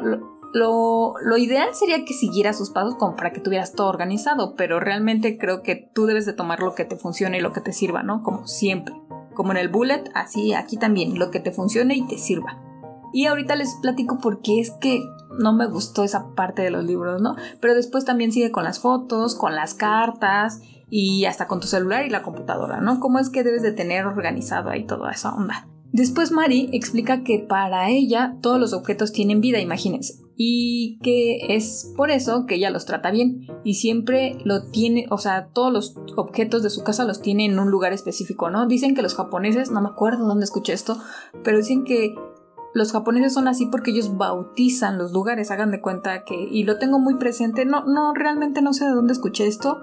lo, 0.53 1.15
lo, 1.23 1.37
ideal 1.37 1.69
sería 1.73 2.05
que 2.05 2.13
siguieras 2.13 2.59
sus 2.59 2.71
pasos 2.71 2.97
para 3.17 3.33
que 3.33 3.41
tuvieras 3.41 3.73
todo 3.73 3.89
organizado, 3.89 4.55
pero 4.57 4.81
realmente 4.81 5.39
creo 5.39 5.63
que 5.63 5.77
tú 5.77 6.07
debes 6.07 6.27
de 6.27 6.33
tomar 6.33 6.61
lo 6.61 6.75
que 6.75 6.85
te 6.85 6.97
funcione 6.97 7.39
y 7.39 7.41
lo 7.41 7.53
que 7.53 7.61
te 7.61 7.73
sirva, 7.73 8.03
¿no? 8.03 8.23
Como 8.23 8.47
siempre. 8.47 8.95
Como 9.33 9.53
en 9.53 9.59
el 9.59 9.69
bullet, 9.69 10.05
así 10.15 10.53
aquí 10.53 10.77
también, 10.77 11.19
lo 11.19 11.31
que 11.31 11.41
te 11.41 11.53
funcione 11.53 11.95
y 11.95 12.07
te 12.07 12.19
sirva. 12.19 12.59
Y 13.13 13.27
ahorita 13.27 13.57
les 13.57 13.75
platico 13.83 14.19
por 14.19 14.41
qué 14.41 14.61
es 14.61 14.71
que 14.81 15.03
no 15.39 15.53
me 15.53 15.67
gustó 15.67 16.05
esa 16.05 16.35
parte 16.35 16.63
de 16.63 16.71
los 16.71 16.85
libros, 16.85 17.21
¿no? 17.21 17.37
Pero 17.61 17.75
después 17.75 18.05
también 18.05 18.33
sigue 18.33 18.51
con 18.51 18.65
las 18.65 18.79
fotos, 18.79 19.35
con 19.35 19.55
las 19.55 19.75
cartas 19.75 20.61
y 20.91 21.25
hasta 21.25 21.47
con 21.47 21.61
tu 21.61 21.67
celular 21.67 22.05
y 22.05 22.11
la 22.11 22.23
computadora, 22.23 22.81
¿no? 22.81 23.01
¿Cómo 23.01 23.19
es 23.19 23.31
que 23.31 23.45
debes 23.45 23.63
de 23.63 23.73
tener 23.73 24.07
organizado 24.07 24.71
ahí 24.71 24.85
toda 24.85 25.11
esa 25.11 25.35
onda? 25.35 25.69
Después 25.93 26.33
Mari 26.33 26.71
explica 26.73 27.23
que 27.23 27.39
para 27.39 27.91
ella 27.91 28.37
todos 28.41 28.59
los 28.59 28.73
objetos 28.73 29.13
tienen 29.13 29.43
vida, 29.43 29.61
imagínense, 29.61 30.15
y 30.37 30.99
que 31.03 31.55
es 31.55 31.93
por 31.99 32.11
eso 32.11 32.47
que 32.47 32.55
ella 32.55 32.71
los 32.71 32.87
trata 32.87 33.11
bien 33.11 33.47
y 33.63 33.75
siempre 33.75 34.39
lo 34.45 34.71
tiene, 34.71 35.07
o 35.11 35.19
sea, 35.19 35.49
todos 35.53 35.71
los 35.71 35.95
objetos 36.17 36.63
de 36.63 36.71
su 36.71 36.83
casa 36.83 37.05
los 37.05 37.21
tiene 37.21 37.45
en 37.45 37.59
un 37.59 37.71
lugar 37.71 37.93
específico, 37.93 38.49
¿no? 38.49 38.67
Dicen 38.67 38.95
que 38.95 39.03
los 39.03 39.15
japoneses, 39.15 39.71
no 39.71 39.83
me 39.83 39.89
acuerdo 39.89 40.27
dónde 40.27 40.45
escuché 40.45 40.73
esto, 40.73 40.97
pero 41.45 41.59
dicen 41.59 41.85
que 41.85 42.15
los 42.75 42.93
japoneses 42.93 43.35
son 43.35 43.49
así 43.49 43.67
porque 43.67 43.91
ellos 43.91 44.17
bautizan 44.17 44.99
los 44.99 45.13
lugares, 45.13 45.51
hagan 45.51 45.71
de 45.71 45.81
cuenta 45.81 46.25
que, 46.25 46.35
y 46.35 46.65
lo 46.65 46.79
tengo 46.79 46.99
muy 46.99 47.15
presente, 47.17 47.65
no, 47.65 47.85
no, 47.85 48.15
realmente 48.15 48.63
no 48.63 48.73
sé 48.73 48.87
de 48.87 48.93
dónde 48.93 49.13
escuché 49.13 49.47
esto, 49.47 49.81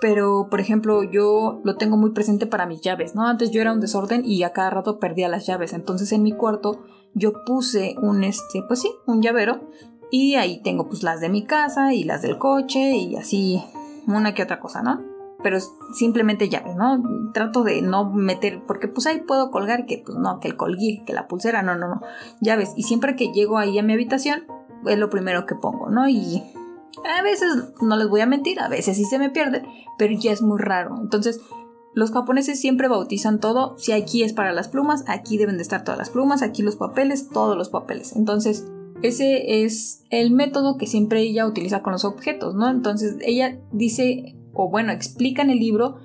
pero 0.00 0.48
por 0.50 0.60
ejemplo 0.60 1.02
yo 1.02 1.60
lo 1.64 1.76
tengo 1.76 1.96
muy 1.96 2.10
presente 2.10 2.46
para 2.46 2.66
mis 2.66 2.80
llaves, 2.80 3.14
¿no? 3.14 3.26
Antes 3.26 3.50
yo 3.50 3.60
era 3.60 3.72
un 3.72 3.80
desorden 3.80 4.24
y 4.24 4.42
a 4.42 4.52
cada 4.52 4.70
rato 4.70 4.98
perdía 4.98 5.28
las 5.28 5.46
llaves, 5.46 5.72
entonces 5.72 6.12
en 6.12 6.22
mi 6.22 6.32
cuarto 6.32 6.82
yo 7.14 7.44
puse 7.44 7.96
un, 8.00 8.24
este, 8.24 8.62
pues 8.66 8.80
sí, 8.80 8.90
un 9.06 9.20
llavero 9.20 9.68
y 10.10 10.36
ahí 10.36 10.62
tengo 10.62 10.88
pues 10.88 11.02
las 11.02 11.20
de 11.20 11.28
mi 11.28 11.44
casa 11.44 11.92
y 11.92 12.04
las 12.04 12.22
del 12.22 12.38
coche 12.38 12.96
y 12.96 13.16
así 13.16 13.62
una 14.06 14.34
que 14.34 14.42
otra 14.42 14.60
cosa, 14.60 14.82
¿no? 14.82 15.09
Pero 15.42 15.58
simplemente 15.94 16.48
llaves, 16.48 16.76
¿no? 16.76 17.02
Trato 17.32 17.62
de 17.62 17.82
no 17.82 18.10
meter, 18.10 18.62
porque 18.66 18.88
pues 18.88 19.06
ahí 19.06 19.20
puedo 19.20 19.50
colgar 19.50 19.86
que 19.86 20.02
pues 20.04 20.18
no, 20.18 20.40
que 20.40 20.48
el 20.48 20.56
colguí, 20.56 21.02
que 21.04 21.12
la 21.12 21.28
pulsera, 21.28 21.62
no, 21.62 21.76
no, 21.76 21.88
no, 21.88 22.00
llaves. 22.40 22.72
Y 22.76 22.82
siempre 22.82 23.16
que 23.16 23.32
llego 23.32 23.58
ahí 23.58 23.78
a 23.78 23.82
mi 23.82 23.92
habitación, 23.92 24.44
es 24.86 24.98
lo 24.98 25.10
primero 25.10 25.46
que 25.46 25.54
pongo, 25.54 25.90
¿no? 25.90 26.08
Y 26.08 26.42
a 27.18 27.22
veces, 27.22 27.72
no 27.80 27.96
les 27.96 28.08
voy 28.08 28.20
a 28.20 28.26
mentir, 28.26 28.60
a 28.60 28.68
veces 28.68 28.96
sí 28.96 29.04
se 29.04 29.18
me 29.18 29.30
pierde, 29.30 29.62
pero 29.98 30.14
ya 30.14 30.32
es 30.32 30.42
muy 30.42 30.58
raro. 30.58 30.98
Entonces, 31.00 31.40
los 31.94 32.12
japoneses 32.12 32.60
siempre 32.60 32.88
bautizan 32.88 33.40
todo. 33.40 33.76
Si 33.78 33.92
aquí 33.92 34.22
es 34.22 34.32
para 34.32 34.52
las 34.52 34.68
plumas, 34.68 35.04
aquí 35.06 35.38
deben 35.38 35.56
de 35.56 35.62
estar 35.62 35.84
todas 35.84 35.98
las 35.98 36.10
plumas, 36.10 36.42
aquí 36.42 36.62
los 36.62 36.76
papeles, 36.76 37.28
todos 37.28 37.56
los 37.56 37.68
papeles. 37.68 38.14
Entonces, 38.14 38.66
ese 39.02 39.64
es 39.64 40.04
el 40.10 40.30
método 40.30 40.76
que 40.76 40.86
siempre 40.86 41.22
ella 41.22 41.46
utiliza 41.46 41.82
con 41.82 41.92
los 41.92 42.04
objetos, 42.04 42.54
¿no? 42.54 42.68
Entonces, 42.68 43.16
ella 43.20 43.58
dice 43.72 44.36
o 44.52 44.68
bueno, 44.68 44.92
explica 44.92 45.42
en 45.42 45.50
el 45.50 45.58
libro 45.58 45.98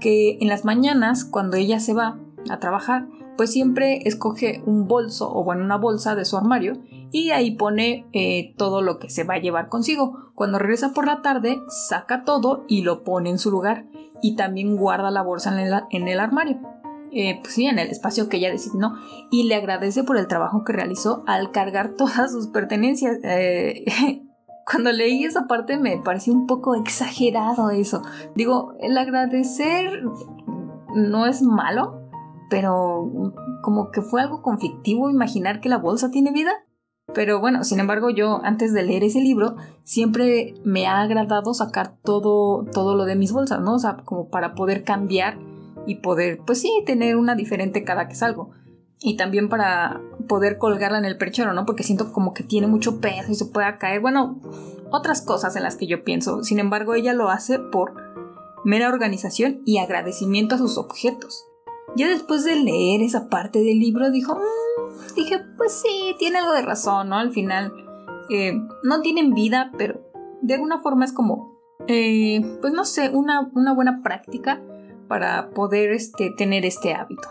que 0.00 0.38
en 0.40 0.48
las 0.48 0.64
mañanas, 0.64 1.24
cuando 1.24 1.56
ella 1.56 1.80
se 1.80 1.92
va 1.92 2.18
a 2.48 2.58
trabajar, 2.58 3.06
pues 3.36 3.52
siempre 3.52 4.00
escoge 4.04 4.62
un 4.66 4.86
bolso 4.86 5.32
o 5.32 5.44
bueno, 5.44 5.64
una 5.64 5.76
bolsa 5.76 6.14
de 6.14 6.24
su 6.24 6.36
armario 6.36 6.74
y 7.10 7.30
ahí 7.30 7.52
pone 7.52 8.06
eh, 8.12 8.54
todo 8.56 8.82
lo 8.82 8.98
que 8.98 9.08
se 9.10 9.24
va 9.24 9.34
a 9.34 9.40
llevar 9.40 9.68
consigo. 9.68 10.30
Cuando 10.34 10.58
regresa 10.58 10.92
por 10.92 11.06
la 11.06 11.22
tarde, 11.22 11.60
saca 11.68 12.24
todo 12.24 12.64
y 12.68 12.82
lo 12.82 13.02
pone 13.02 13.30
en 13.30 13.38
su 13.38 13.50
lugar 13.50 13.86
y 14.22 14.36
también 14.36 14.76
guarda 14.76 15.10
la 15.10 15.22
bolsa 15.22 15.50
en 15.90 16.08
el, 16.08 16.20
armario. 16.20 16.60
Eh, 17.12 17.38
pues 17.40 17.54
sí, 17.54 17.66
en 17.66 17.78
el 17.78 17.88
espacio 17.88 18.28
que 18.28 18.36
ella 18.36 18.50
designó 18.50 18.96
y 19.30 19.44
le 19.44 19.54
agradece 19.54 20.04
por 20.04 20.16
el 20.16 20.28
trabajo 20.28 20.64
que 20.64 20.72
realizó 20.72 21.24
al 21.26 21.50
cargar 21.50 21.94
todas 21.96 22.32
sus 22.32 22.48
pertenencias. 22.48 23.18
Eh, 23.24 23.84
cuando 24.70 24.92
leí 24.92 25.24
esa 25.24 25.46
parte 25.46 25.78
me 25.78 25.98
pareció 25.98 26.32
un 26.32 26.46
poco 26.46 26.74
exagerado 26.74 27.70
eso. 27.70 28.02
Digo, 28.34 28.74
el 28.80 28.96
agradecer 28.96 30.04
no 30.94 31.26
es 31.26 31.42
malo, 31.42 32.02
pero 32.48 33.10
como 33.62 33.90
que 33.90 34.02
fue 34.02 34.20
algo 34.20 34.42
conflictivo 34.42 35.10
imaginar 35.10 35.60
que 35.60 35.68
la 35.68 35.78
bolsa 35.78 36.10
tiene 36.10 36.30
vida. 36.30 36.52
Pero 37.12 37.40
bueno, 37.40 37.64
sin 37.64 37.80
embargo, 37.80 38.10
yo 38.10 38.40
antes 38.44 38.72
de 38.72 38.84
leer 38.84 39.02
ese 39.02 39.20
libro 39.20 39.56
siempre 39.82 40.54
me 40.64 40.86
ha 40.86 41.00
agradado 41.00 41.52
sacar 41.54 41.96
todo, 42.04 42.64
todo 42.72 42.94
lo 42.94 43.04
de 43.04 43.16
mis 43.16 43.32
bolsas, 43.32 43.60
¿no? 43.60 43.74
O 43.74 43.78
sea, 43.80 43.96
como 44.04 44.28
para 44.28 44.54
poder 44.54 44.84
cambiar 44.84 45.38
y 45.86 45.96
poder, 45.96 46.40
pues 46.46 46.60
sí, 46.60 46.70
tener 46.86 47.16
una 47.16 47.34
diferente 47.34 47.82
cada 47.82 48.06
que 48.06 48.14
salgo. 48.14 48.50
Y 49.02 49.16
también 49.16 49.48
para 49.48 50.00
poder 50.28 50.58
colgarla 50.58 50.98
en 50.98 51.04
el 51.06 51.16
perchero, 51.16 51.52
¿no? 51.52 51.64
Porque 51.64 51.82
siento 51.82 52.12
como 52.12 52.34
que 52.34 52.42
tiene 52.42 52.66
mucho 52.66 53.00
peso 53.00 53.32
y 53.32 53.34
se 53.34 53.46
pueda 53.46 53.78
caer. 53.78 54.00
Bueno, 54.00 54.38
otras 54.90 55.22
cosas 55.22 55.56
en 55.56 55.62
las 55.62 55.76
que 55.76 55.86
yo 55.86 56.04
pienso. 56.04 56.42
Sin 56.44 56.58
embargo, 56.58 56.94
ella 56.94 57.14
lo 57.14 57.30
hace 57.30 57.58
por 57.58 57.94
mera 58.64 58.88
organización 58.88 59.62
y 59.64 59.78
agradecimiento 59.78 60.54
a 60.54 60.58
sus 60.58 60.76
objetos. 60.76 61.46
Ya 61.96 62.08
después 62.08 62.44
de 62.44 62.56
leer 62.56 63.02
esa 63.02 63.28
parte 63.28 63.60
del 63.60 63.78
libro, 63.78 64.10
dijo, 64.10 64.34
mm", 64.34 65.14
dije, 65.16 65.40
pues 65.56 65.72
sí, 65.72 66.14
tiene 66.18 66.38
algo 66.38 66.52
de 66.52 66.62
razón, 66.62 67.08
¿no? 67.08 67.16
Al 67.16 67.32
final, 67.32 67.72
eh, 68.30 68.52
no 68.84 69.00
tienen 69.00 69.34
vida, 69.34 69.72
pero 69.76 70.00
de 70.40 70.54
alguna 70.54 70.78
forma 70.78 71.04
es 71.04 71.12
como, 71.12 71.58
eh, 71.88 72.58
pues 72.60 72.72
no 72.72 72.84
sé, 72.84 73.10
una, 73.10 73.50
una, 73.54 73.74
buena 73.74 74.02
práctica 74.02 74.62
para 75.08 75.50
poder 75.50 75.90
este, 75.90 76.30
tener 76.36 76.64
este 76.64 76.94
hábito. 76.94 77.28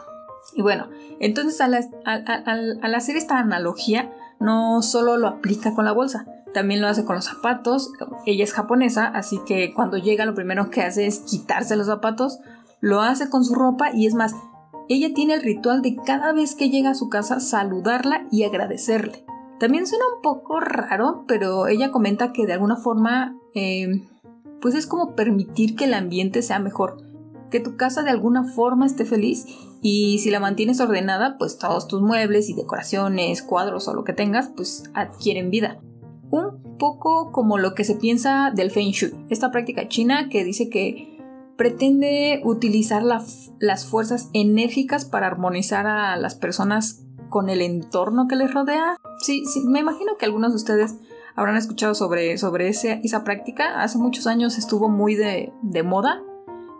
Y 0.55 0.61
bueno, 0.61 0.89
entonces 1.19 1.61
al, 1.61 1.75
al 2.05 2.95
hacer 2.95 3.15
esta 3.15 3.39
analogía, 3.39 4.11
no 4.39 4.81
solo 4.81 5.17
lo 5.17 5.27
aplica 5.27 5.75
con 5.75 5.85
la 5.85 5.91
bolsa, 5.91 6.25
también 6.53 6.81
lo 6.81 6.87
hace 6.87 7.05
con 7.05 7.15
los 7.15 7.25
zapatos. 7.25 7.91
Ella 8.25 8.43
es 8.43 8.53
japonesa, 8.53 9.05
así 9.05 9.39
que 9.45 9.73
cuando 9.73 9.97
llega 9.97 10.25
lo 10.25 10.35
primero 10.35 10.69
que 10.69 10.81
hace 10.81 11.05
es 11.05 11.19
quitarse 11.19 11.75
los 11.75 11.87
zapatos. 11.87 12.39
Lo 12.81 13.01
hace 13.01 13.29
con 13.29 13.43
su 13.43 13.55
ropa 13.55 13.91
y 13.93 14.07
es 14.07 14.13
más, 14.13 14.33
ella 14.87 15.13
tiene 15.13 15.33
el 15.33 15.43
ritual 15.43 15.81
de 15.81 15.97
cada 15.97 16.31
vez 16.33 16.55
que 16.55 16.69
llega 16.69 16.91
a 16.91 16.95
su 16.95 17.09
casa 17.09 17.39
saludarla 17.39 18.25
y 18.31 18.43
agradecerle. 18.43 19.25
También 19.59 19.85
suena 19.85 20.05
un 20.15 20.21
poco 20.21 20.61
raro, 20.61 21.25
pero 21.27 21.67
ella 21.67 21.91
comenta 21.91 22.31
que 22.31 22.45
de 22.45 22.53
alguna 22.53 22.77
forma, 22.77 23.35
eh, 23.53 24.07
pues 24.61 24.75
es 24.75 24.87
como 24.87 25.15
permitir 25.15 25.75
que 25.75 25.83
el 25.83 25.93
ambiente 25.93 26.41
sea 26.41 26.59
mejor, 26.59 27.03
que 27.51 27.59
tu 27.59 27.75
casa 27.75 28.01
de 28.01 28.11
alguna 28.11 28.45
forma 28.45 28.85
esté 28.85 29.03
feliz 29.03 29.45
y 29.81 30.19
si 30.19 30.29
la 30.29 30.39
mantienes 30.39 30.79
ordenada, 30.79 31.37
pues 31.37 31.57
todos 31.57 31.87
tus 31.87 32.01
muebles 32.01 32.49
y 32.49 32.53
decoraciones, 32.53 33.41
cuadros 33.41 33.87
o 33.87 33.93
lo 33.93 34.03
que 34.03 34.13
tengas, 34.13 34.49
pues 34.55 34.83
adquieren 34.93 35.49
vida. 35.49 35.79
Un 36.31 36.77
poco 36.77 37.31
como 37.31 37.57
lo 37.57 37.73
que 37.73 37.83
se 37.83 37.95
piensa 37.95 38.51
del 38.53 38.71
Feng 38.71 38.91
Shui, 38.91 39.13
esta 39.29 39.51
práctica 39.51 39.87
china 39.87 40.29
que 40.29 40.43
dice 40.43 40.69
que 40.69 41.17
pretende 41.57 42.41
utilizar 42.45 43.03
las 43.03 43.85
fuerzas 43.85 44.29
enérgicas 44.33 45.05
para 45.05 45.27
armonizar 45.27 45.87
a 45.87 46.15
las 46.15 46.35
personas 46.35 47.03
con 47.29 47.49
el 47.49 47.61
entorno 47.61 48.27
que 48.27 48.35
les 48.35 48.53
rodea. 48.53 48.97
Sí, 49.19 49.43
sí, 49.45 49.61
me 49.67 49.79
imagino 49.79 50.17
que 50.17 50.25
algunos 50.25 50.51
de 50.51 50.57
ustedes 50.57 50.95
habrán 51.35 51.55
escuchado 51.55 51.95
sobre, 51.95 52.37
sobre 52.37 52.69
esa 52.69 53.23
práctica. 53.23 53.81
Hace 53.81 53.97
muchos 53.97 54.27
años 54.27 54.57
estuvo 54.57 54.89
muy 54.89 55.15
de, 55.15 55.53
de 55.61 55.83
moda, 55.83 56.21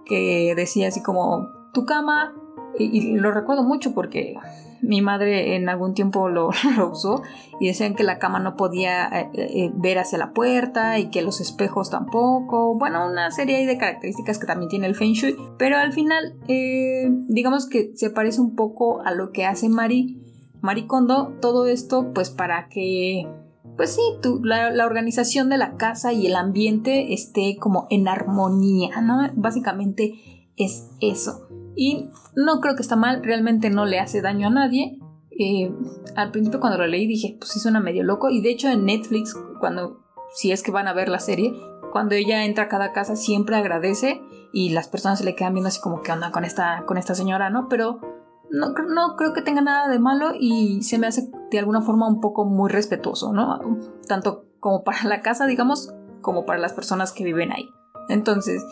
que 0.05 0.53
decía 0.55 0.87
así 0.87 1.01
como 1.01 1.47
tu 1.73 1.85
cama, 1.85 2.33
y, 2.79 3.17
lo 3.17 3.31
recuerdo 3.31 3.63
mucho 3.63 3.93
porque 3.93 4.35
mi 4.81 5.01
madre 5.01 5.55
en 5.55 5.69
algún 5.69 5.93
tiempo 5.93 6.29
lo, 6.29 6.49
usó 6.91 7.21
y 7.59 7.67
decían 7.67 7.95
que 7.95 8.03
la 8.03 8.19
cama 8.19 8.39
no 8.39 8.55
podía 8.55 9.07
eh, 9.07 9.29
eh, 9.33 9.71
ver 9.75 9.99
hacia 9.99 10.17
la 10.17 10.33
puerta 10.33 10.97
y 10.99 11.09
que 11.09 11.21
los 11.21 11.41
espejos 11.41 11.89
tampoco. 11.89 12.75
Bueno, 12.77 13.05
una 13.05 13.31
serie 13.31 13.65
de 13.65 13.77
características 13.77 14.39
que 14.39 14.47
también 14.47 14.69
tiene 14.69 14.87
el 14.87 14.95
Feng 14.95 15.13
Shui. 15.13 15.35
Pero 15.57 15.77
al 15.77 15.93
final, 15.93 16.35
eh, 16.47 17.09
digamos 17.27 17.67
que 17.67 17.91
se 17.95 18.09
parece 18.09 18.41
un 18.41 18.55
poco 18.55 19.01
a 19.01 19.11
lo 19.11 19.31
que 19.31 19.45
hace 19.45 19.69
Mari, 19.69 20.21
Mari 20.61 20.87
Kondo. 20.87 21.33
Todo 21.41 21.67
esto, 21.67 22.13
pues 22.13 22.29
para 22.29 22.69
que 22.69 23.27
pues 23.75 23.95
sí, 23.95 24.01
la, 24.43 24.71
la, 24.71 24.85
organización 24.85 25.47
de 25.47 25.57
la 25.57 25.77
casa 25.77 26.11
y 26.11 26.27
el 26.27 26.35
ambiente 26.35 27.13
esté 27.13 27.55
como 27.57 27.87
en 27.89 28.09
armonía, 28.09 28.99
¿no? 29.01 29.29
Básicamente 29.35 30.15
es 30.57 30.89
eso. 30.99 31.48
Y 31.75 32.09
no 32.35 32.59
creo 32.61 32.75
que 32.75 32.81
está 32.81 32.95
mal, 32.95 33.23
realmente 33.23 33.69
no 33.69 33.85
le 33.85 33.99
hace 33.99 34.21
daño 34.21 34.47
a 34.47 34.51
nadie. 34.51 34.99
Eh, 35.31 35.71
al 36.15 36.31
principio 36.31 36.59
cuando 36.59 36.79
lo 36.79 36.87
leí 36.87 37.07
dije, 37.07 37.37
pues 37.39 37.51
sí 37.51 37.59
suena 37.59 37.79
medio 37.79 38.03
loco. 38.03 38.29
Y 38.29 38.41
de 38.41 38.49
hecho 38.49 38.69
en 38.69 38.85
Netflix, 38.85 39.35
cuando, 39.59 40.01
si 40.33 40.51
es 40.51 40.63
que 40.63 40.71
van 40.71 40.87
a 40.87 40.93
ver 40.93 41.09
la 41.09 41.19
serie, 41.19 41.53
cuando 41.91 42.15
ella 42.15 42.45
entra 42.45 42.65
a 42.65 42.69
cada 42.69 42.91
casa 42.91 43.15
siempre 43.15 43.55
agradece 43.55 44.21
y 44.51 44.69
las 44.69 44.87
personas 44.87 45.19
se 45.19 45.25
le 45.25 45.35
quedan 45.35 45.53
viendo 45.53 45.69
así 45.69 45.79
como 45.79 46.01
que 46.01 46.11
onda 46.11 46.31
con 46.31 46.43
esta, 46.43 46.83
con 46.85 46.97
esta 46.97 47.15
señora, 47.15 47.49
¿no? 47.49 47.67
Pero 47.69 47.99
no, 48.51 48.69
no 48.69 49.15
creo 49.15 49.33
que 49.33 49.41
tenga 49.41 49.61
nada 49.61 49.87
de 49.87 49.99
malo 49.99 50.31
y 50.37 50.81
se 50.83 50.97
me 50.97 51.07
hace 51.07 51.31
de 51.51 51.59
alguna 51.59 51.81
forma 51.81 52.07
un 52.07 52.19
poco 52.19 52.45
muy 52.45 52.69
respetuoso, 52.69 53.31
¿no? 53.33 53.59
Tanto 54.07 54.45
como 54.59 54.83
para 54.83 55.03
la 55.03 55.21
casa, 55.21 55.45
digamos, 55.45 55.93
como 56.21 56.45
para 56.45 56.59
las 56.59 56.73
personas 56.73 57.11
que 57.11 57.23
viven 57.23 57.51
ahí. 57.51 57.69
Entonces, 58.09 58.63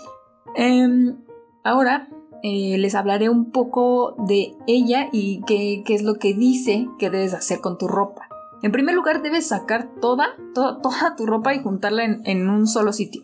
eh, 0.56 1.16
ahora 1.63 2.10
eh, 2.44 2.77
les 2.77 2.96
hablaré 2.96 3.29
un 3.29 3.51
poco 3.51 4.15
de 4.27 4.56
ella 4.67 5.10
y 5.12 5.41
qué, 5.46 5.84
es 5.88 6.03
lo 6.03 6.15
que 6.15 6.34
dice 6.34 6.88
que 7.00 7.10
debes 7.10 7.34
hacer 7.34 7.60
con 7.60 7.77
tu 7.77 7.88
ropa. 7.88 8.27
En 8.62 8.72
primer 8.72 8.96
lugar, 8.96 9.22
debes 9.22 9.48
sacar 9.48 9.89
toda, 10.01 10.29
toda, 10.53 11.15
tu 11.15 11.25
ropa 11.25 11.53
y 11.53 11.62
juntarla 11.62 12.03
en, 12.03 12.22
en 12.25 12.50
un 12.50 12.67
solo 12.67 12.94
sitio. 12.94 13.24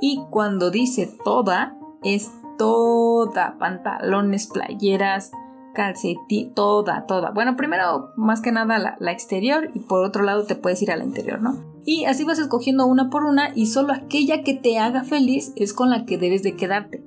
Y 0.00 0.20
cuando 0.30 0.70
dice 0.70 1.10
toda, 1.24 1.76
es 2.02 2.30
toda, 2.58 3.56
pantalones, 3.58 4.46
playeras, 4.48 5.32
calcetín, 5.74 6.54
toda, 6.54 7.06
toda. 7.06 7.30
Bueno, 7.30 7.56
primero, 7.56 8.12
más 8.16 8.40
que 8.40 8.52
nada 8.52 8.78
la, 8.78 8.96
la, 9.00 9.12
exterior 9.12 9.70
y 9.74 9.80
por 9.80 10.04
otro 10.04 10.22
lado 10.22 10.44
te 10.44 10.54
puedes 10.54 10.80
ir 10.82 10.90
a 10.90 10.96
la 10.96 11.04
interior, 11.04 11.40
¿no? 11.40 11.56
Y 11.86 12.04
así 12.04 12.24
vas 12.24 12.38
escogiendo 12.38 12.86
una 12.86 13.10
por 13.10 13.24
una 13.24 13.50
y 13.54 13.66
solo 13.66 13.92
aquella 13.92 14.42
que 14.42 14.54
te 14.54 14.78
haga 14.78 15.04
feliz 15.04 15.52
es 15.56 15.72
con 15.72 15.90
la 15.90 16.06
que 16.06 16.18
debes 16.18 16.42
de 16.42 16.56
quedarte 16.56 17.02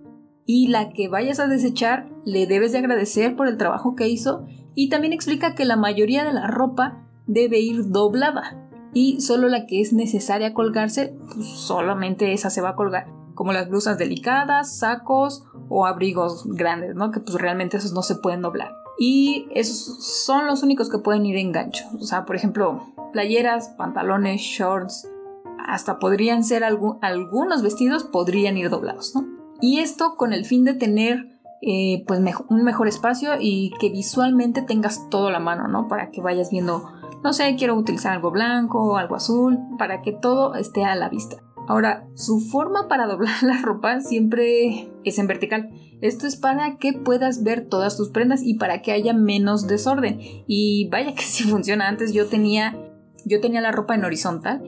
y 0.48 0.70
la 0.70 0.90
que 0.94 1.10
vayas 1.10 1.40
a 1.40 1.48
desechar 1.48 2.10
le 2.26 2.48
debes 2.48 2.72
de 2.72 2.80
agradecer 2.80 3.36
por 3.36 3.48
el 3.48 3.58
trabajo 3.58 3.96
que 3.96 4.08
hizo 4.08 4.48
y 4.74 4.90
también 4.90 5.14
explica 5.14 5.54
que 5.54 5.66
la 5.66 5.76
mayoría 5.76 6.24
de 6.24 6.34
la 6.34 6.48
ropa 6.48 7.06
debe 7.28 7.60
ir 7.60 7.90
doblada 7.90 8.70
y 8.94 9.20
solo 9.20 9.50
la 9.50 9.68
que 9.68 9.82
es 9.82 9.92
necesaria 9.92 10.54
colgarse, 10.54 11.16
pues 11.34 11.46
solamente 11.48 12.34
esa 12.34 12.50
se 12.50 12.62
va 12.62 12.70
a 12.70 12.76
colgar, 12.76 13.08
como 13.36 13.52
las 13.52 13.70
blusas 13.70 13.98
delicadas, 13.98 14.80
sacos 14.80 15.44
o 15.70 15.86
abrigos 15.86 16.46
grandes, 16.48 16.96
¿no? 16.96 17.12
Que 17.12 17.20
pues 17.20 17.36
realmente 17.36 17.78
esos 17.78 17.92
no 17.92 18.02
se 18.02 18.16
pueden 18.16 18.42
doblar. 18.42 18.72
Y 18.98 19.48
esos 19.52 20.04
son 20.04 20.48
los 20.48 20.64
únicos 20.64 20.90
que 20.90 20.98
pueden 20.98 21.26
ir 21.26 21.36
en 21.36 21.52
gancho. 21.52 21.84
O 22.00 22.06
sea, 22.06 22.26
por 22.26 22.38
ejemplo, 22.38 22.82
playeras, 23.12 23.70
pantalones, 23.78 24.42
shorts, 24.42 25.08
hasta 25.68 26.00
podrían 26.00 26.44
ser 26.44 26.64
algunos 26.64 27.62
vestidos, 27.62 28.06
podrían 28.06 28.58
ir 28.58 28.70
doblados, 28.70 29.14
¿no? 29.14 29.37
Y 29.62 29.80
esto 29.80 30.16
con 30.16 30.34
el 30.34 30.46
fin 30.46 30.64
de 30.64 30.74
tener 30.74 31.38
eh, 31.62 32.04
pues 32.06 32.22
un 32.50 32.64
mejor 32.64 32.88
espacio 32.88 33.32
y 33.40 33.72
que 33.80 33.90
visualmente 33.90 34.62
tengas 34.62 35.10
todo 35.10 35.32
la 35.32 35.40
mano, 35.40 35.68
¿no? 35.68 35.88
Para 35.88 36.12
que 36.12 36.22
vayas 36.22 36.52
viendo, 36.52 36.92
no 37.24 37.34
sé, 37.34 37.56
quiero 37.58 37.76
utilizar 37.76 38.14
algo 38.14 38.30
blanco, 38.30 38.98
algo 38.98 39.16
azul, 39.16 39.60
para 39.80 40.02
que 40.02 40.12
todo 40.12 40.54
esté 40.56 40.86
a 40.86 40.96
la 40.96 41.10
vista. 41.10 41.38
Ahora, 41.68 42.08
su 42.16 42.40
forma 42.40 42.88
para 42.88 43.08
doblar 43.08 43.42
la 43.42 43.62
ropa 43.62 44.00
siempre 44.02 44.90
es 45.04 45.18
en 45.20 45.28
vertical. 45.28 45.70
Esto 46.02 46.28
es 46.28 46.36
para 46.36 46.78
que 46.78 46.94
puedas 46.94 47.44
ver 47.44 47.68
todas 47.68 47.98
tus 47.98 48.10
prendas 48.10 48.44
y 48.44 48.54
para 48.54 48.84
que 48.84 48.92
haya 48.92 49.14
menos 49.14 49.68
desorden. 49.68 50.20
Y 50.48 50.90
vaya 50.90 51.16
que 51.16 51.24
si 51.24 51.44
funciona. 51.44 51.88
Antes 51.88 52.14
yo 52.14 52.28
tenía, 52.28 52.78
yo 53.26 53.42
tenía 53.42 53.62
la 53.62 53.72
ropa 53.72 53.96
en 53.96 54.06
horizontal. 54.06 54.64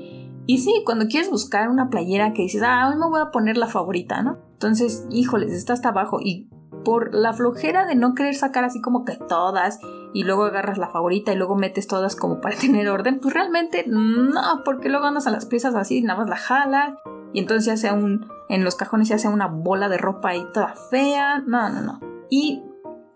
Y 0.47 0.57
sí, 0.57 0.81
cuando 0.83 1.07
quieres 1.07 1.29
buscar 1.29 1.69
una 1.69 1.89
playera 1.89 2.33
que 2.33 2.41
dices, 2.41 2.63
ah, 2.65 2.89
hoy 2.89 2.99
me 2.99 3.07
voy 3.07 3.21
a 3.21 3.29
poner 3.29 3.55
la 3.55 3.67
favorita, 3.67 4.23
¿no? 4.23 4.48
Entonces, 4.59 5.07
híjoles, 5.09 5.53
está 5.53 5.71
hasta 5.71 5.89
abajo 5.89 6.19
y 6.19 6.49
por 6.83 7.13
la 7.13 7.31
flojera 7.31 7.85
de 7.85 7.95
no 7.95 8.13
querer 8.13 8.35
sacar 8.35 8.65
así 8.65 8.81
como 8.81 9.05
que 9.05 9.15
todas 9.15 9.79
y 10.13 10.23
luego 10.23 10.43
agarras 10.43 10.77
la 10.77 10.89
favorita 10.89 11.31
y 11.31 11.37
luego 11.37 11.55
metes 11.55 11.87
todas 11.87 12.15
como 12.17 12.41
para 12.41 12.57
tener 12.59 12.89
orden, 12.89 13.19
pues 13.19 13.33
realmente 13.33 13.85
no, 13.87 14.41
porque 14.65 14.89
luego 14.89 15.05
andas 15.05 15.27
a 15.27 15.31
las 15.31 15.45
piezas 15.45 15.75
así, 15.75 16.01
nada 16.01 16.19
más 16.19 16.29
la 16.29 16.35
jalas 16.35 16.93
y 17.33 17.39
entonces 17.39 17.73
hace 17.73 17.93
un, 17.93 18.27
en 18.49 18.65
los 18.65 18.75
cajones 18.75 19.07
se 19.07 19.13
hace 19.13 19.29
una 19.29 19.47
bola 19.47 19.87
de 19.87 19.97
ropa 19.97 20.29
ahí 20.29 20.43
toda 20.53 20.73
fea. 20.89 21.39
No, 21.45 21.69
no, 21.69 21.81
no. 21.81 21.99
Y 22.29 22.63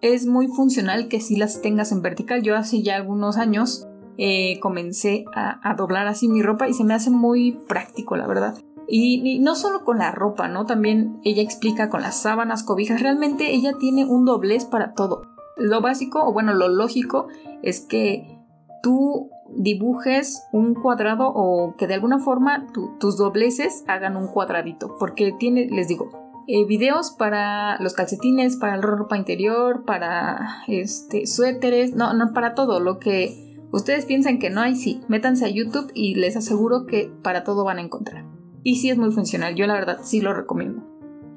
es 0.02 0.26
muy 0.28 0.48
funcional 0.48 1.08
que 1.08 1.20
si 1.20 1.36
las 1.36 1.62
tengas 1.62 1.92
en 1.92 2.02
vertical. 2.02 2.42
Yo 2.44 2.56
hace 2.56 2.84
ya 2.84 2.96
algunos 2.96 3.38
años 3.38 3.88
eh, 4.18 4.60
comencé 4.60 5.26
a, 5.34 5.74
doblar 5.76 6.08
así 6.08 6.28
mi 6.28 6.44
ropa 6.44 6.68
y 6.68 6.74
se 6.74 6.84
me 6.84 6.94
hace 6.94 7.10
muy 7.10 7.54
práctico, 7.68 8.16
la 8.16 8.28
verdad. 8.28 8.56
Y, 8.88 9.40
no 9.40 9.56
solo 9.56 9.84
con 9.84 9.98
la 9.98 10.12
ropa, 10.12 10.48
¿no? 10.48 10.66
También 10.66 11.20
ella 11.24 11.42
explica 11.42 11.90
con 11.90 12.02
las 12.02 12.22
sábanas, 12.22 12.64
cobijas. 12.64 13.02
Realmente 13.02 13.54
ella 13.54 13.74
tiene 13.80 14.06
un 14.06 14.26
doblez 14.26 14.66
para 14.66 14.94
todo. 14.94 15.24
Lo 15.58 15.82
básico, 15.82 16.24
o 16.24 16.34
bueno, 16.34 16.54
lo 16.54 16.68
lógico, 16.68 17.28
es 17.62 17.82
que 17.82 18.40
tú 18.82 19.30
dibujes 19.56 20.44
un 20.52 20.74
cuadrado 20.74 21.32
o 21.34 21.76
que 21.78 21.88
de 21.88 21.94
alguna 21.94 22.20
forma 22.20 22.68
tus 23.00 23.18
dobleces 23.18 23.84
hagan 23.88 24.18
un 24.18 24.28
cuadradito. 24.28 24.96
Porque 25.00 25.32
tiene, 25.32 25.68
les 25.72 25.88
digo, 25.88 26.10
eh, 26.48 26.66
videos 26.66 27.12
para 27.12 27.80
los 27.80 27.94
calcetines, 27.94 28.58
para 28.58 28.76
la 28.76 28.82
ropa 28.82 29.18
interior, 29.18 29.86
para 29.86 30.64
este, 30.68 31.26
suéteres, 31.26 31.96
no, 31.96 32.14
no, 32.14 32.34
para 32.34 32.56
todo 32.56 32.80
lo 32.80 33.00
que 33.00 33.54
Ustedes 33.74 34.06
piensan 34.06 34.38
que 34.38 34.52
no 34.52 34.62
hay, 34.62 34.76
sí, 34.76 35.02
métanse 35.08 35.46
a 35.46 35.50
YouTube 35.50 35.92
y 35.96 36.14
les 36.14 36.38
aseguro 36.38 36.86
que 36.86 37.12
para 37.24 37.44
todo 37.44 37.64
van 37.64 37.80
a 37.80 37.82
encontrar. 37.82 38.24
Y 38.64 38.78
sí 38.78 38.90
es 38.90 38.98
muy 38.98 39.12
funcional, 39.12 39.56
yo 39.56 39.68
la 39.68 39.74
verdad 39.74 40.00
sí 40.04 40.22
lo 40.22 40.34
recomiendo. 40.34 40.84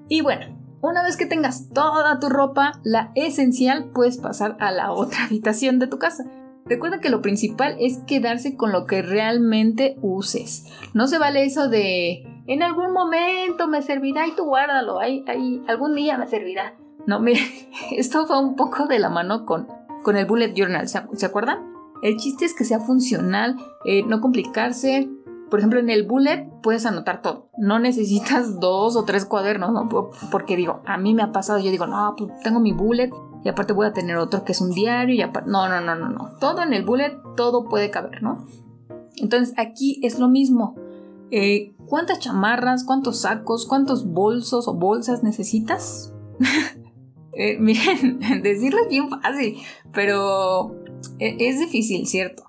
Y 0.08 0.20
bueno, 0.20 0.46
una 0.80 1.02
vez 1.02 1.16
que 1.16 1.26
tengas 1.26 1.70
toda 1.70 2.20
tu 2.20 2.28
ropa, 2.28 2.80
la 2.84 3.10
esencial 3.14 3.90
puedes 3.92 4.18
pasar 4.18 4.56
a 4.60 4.70
la 4.70 4.92
otra 4.92 5.24
habitación 5.26 5.78
de 5.78 5.88
tu 5.88 5.98
casa. 5.98 6.24
Recuerda 6.64 7.00
que 7.00 7.10
lo 7.10 7.22
principal 7.22 7.76
es 7.78 7.98
quedarse 8.06 8.56
con 8.56 8.72
lo 8.72 8.86
que 8.86 9.02
realmente 9.02 9.96
uses. 10.02 10.66
No 10.94 11.06
se 11.06 11.18
vale 11.18 11.44
eso 11.44 11.68
de 11.68 12.24
en 12.48 12.62
algún 12.62 12.92
momento 12.92 13.68
me 13.68 13.82
servirá 13.82 14.26
y 14.26 14.34
tú 14.34 14.44
guárdalo, 14.44 14.98
ahí, 14.98 15.24
ahí, 15.28 15.62
algún 15.68 15.94
día 15.94 16.18
me 16.18 16.26
servirá. 16.26 16.74
No, 17.06 17.20
mire, 17.20 17.40
esto 17.92 18.26
fue 18.26 18.40
un 18.40 18.56
poco 18.56 18.86
de 18.86 18.98
la 18.98 19.10
mano 19.10 19.46
con, 19.46 19.68
con 20.02 20.16
el 20.16 20.26
bullet 20.26 20.54
journal, 20.54 20.88
¿se 20.88 21.26
acuerdan? 21.26 21.76
El 22.02 22.16
chiste 22.16 22.44
es 22.44 22.54
que 22.54 22.64
sea 22.64 22.80
funcional, 22.80 23.56
eh, 23.84 24.02
no 24.04 24.20
complicarse. 24.20 25.08
Por 25.50 25.60
ejemplo, 25.60 25.78
en 25.78 25.90
el 25.90 26.06
bullet 26.06 26.48
puedes 26.62 26.86
anotar 26.86 27.22
todo. 27.22 27.50
No 27.56 27.78
necesitas 27.78 28.60
dos 28.60 28.96
o 28.96 29.04
tres 29.04 29.24
cuadernos, 29.24 29.72
¿no? 29.72 29.88
Porque 30.30 30.56
digo, 30.56 30.80
a 30.86 30.98
mí 30.98 31.14
me 31.14 31.22
ha 31.22 31.32
pasado, 31.32 31.58
yo 31.58 31.70
digo, 31.70 31.86
no, 31.86 32.14
pues 32.16 32.32
tengo 32.42 32.60
mi 32.60 32.72
bullet 32.72 33.10
y 33.44 33.48
aparte 33.48 33.72
voy 33.72 33.86
a 33.86 33.92
tener 33.92 34.16
otro 34.16 34.44
que 34.44 34.52
es 34.52 34.60
un 34.60 34.72
diario 34.72 35.14
y 35.14 35.22
aparte... 35.22 35.50
No, 35.50 35.68
no, 35.68 35.80
no, 35.80 35.94
no, 35.94 36.08
no. 36.08 36.32
Todo 36.40 36.62
en 36.62 36.72
el 36.72 36.84
bullet, 36.84 37.16
todo 37.36 37.68
puede 37.68 37.90
caber, 37.90 38.22
¿no? 38.22 38.44
Entonces 39.16 39.54
aquí 39.56 40.00
es 40.02 40.18
lo 40.18 40.28
mismo. 40.28 40.74
Eh, 41.30 41.74
¿Cuántas 41.86 42.18
chamarras, 42.20 42.84
cuántos 42.84 43.20
sacos, 43.20 43.66
cuántos 43.66 44.06
bolsos 44.06 44.68
o 44.68 44.74
bolsas 44.74 45.22
necesitas? 45.22 46.12
Eh, 47.38 47.58
miren, 47.58 48.18
decirlo 48.42 48.80
es 48.80 48.88
bien 48.88 49.10
fácil, 49.10 49.58
pero 49.92 50.74
e, 51.18 51.36
es 51.38 51.58
difícil, 51.58 52.06
¿cierto? 52.06 52.44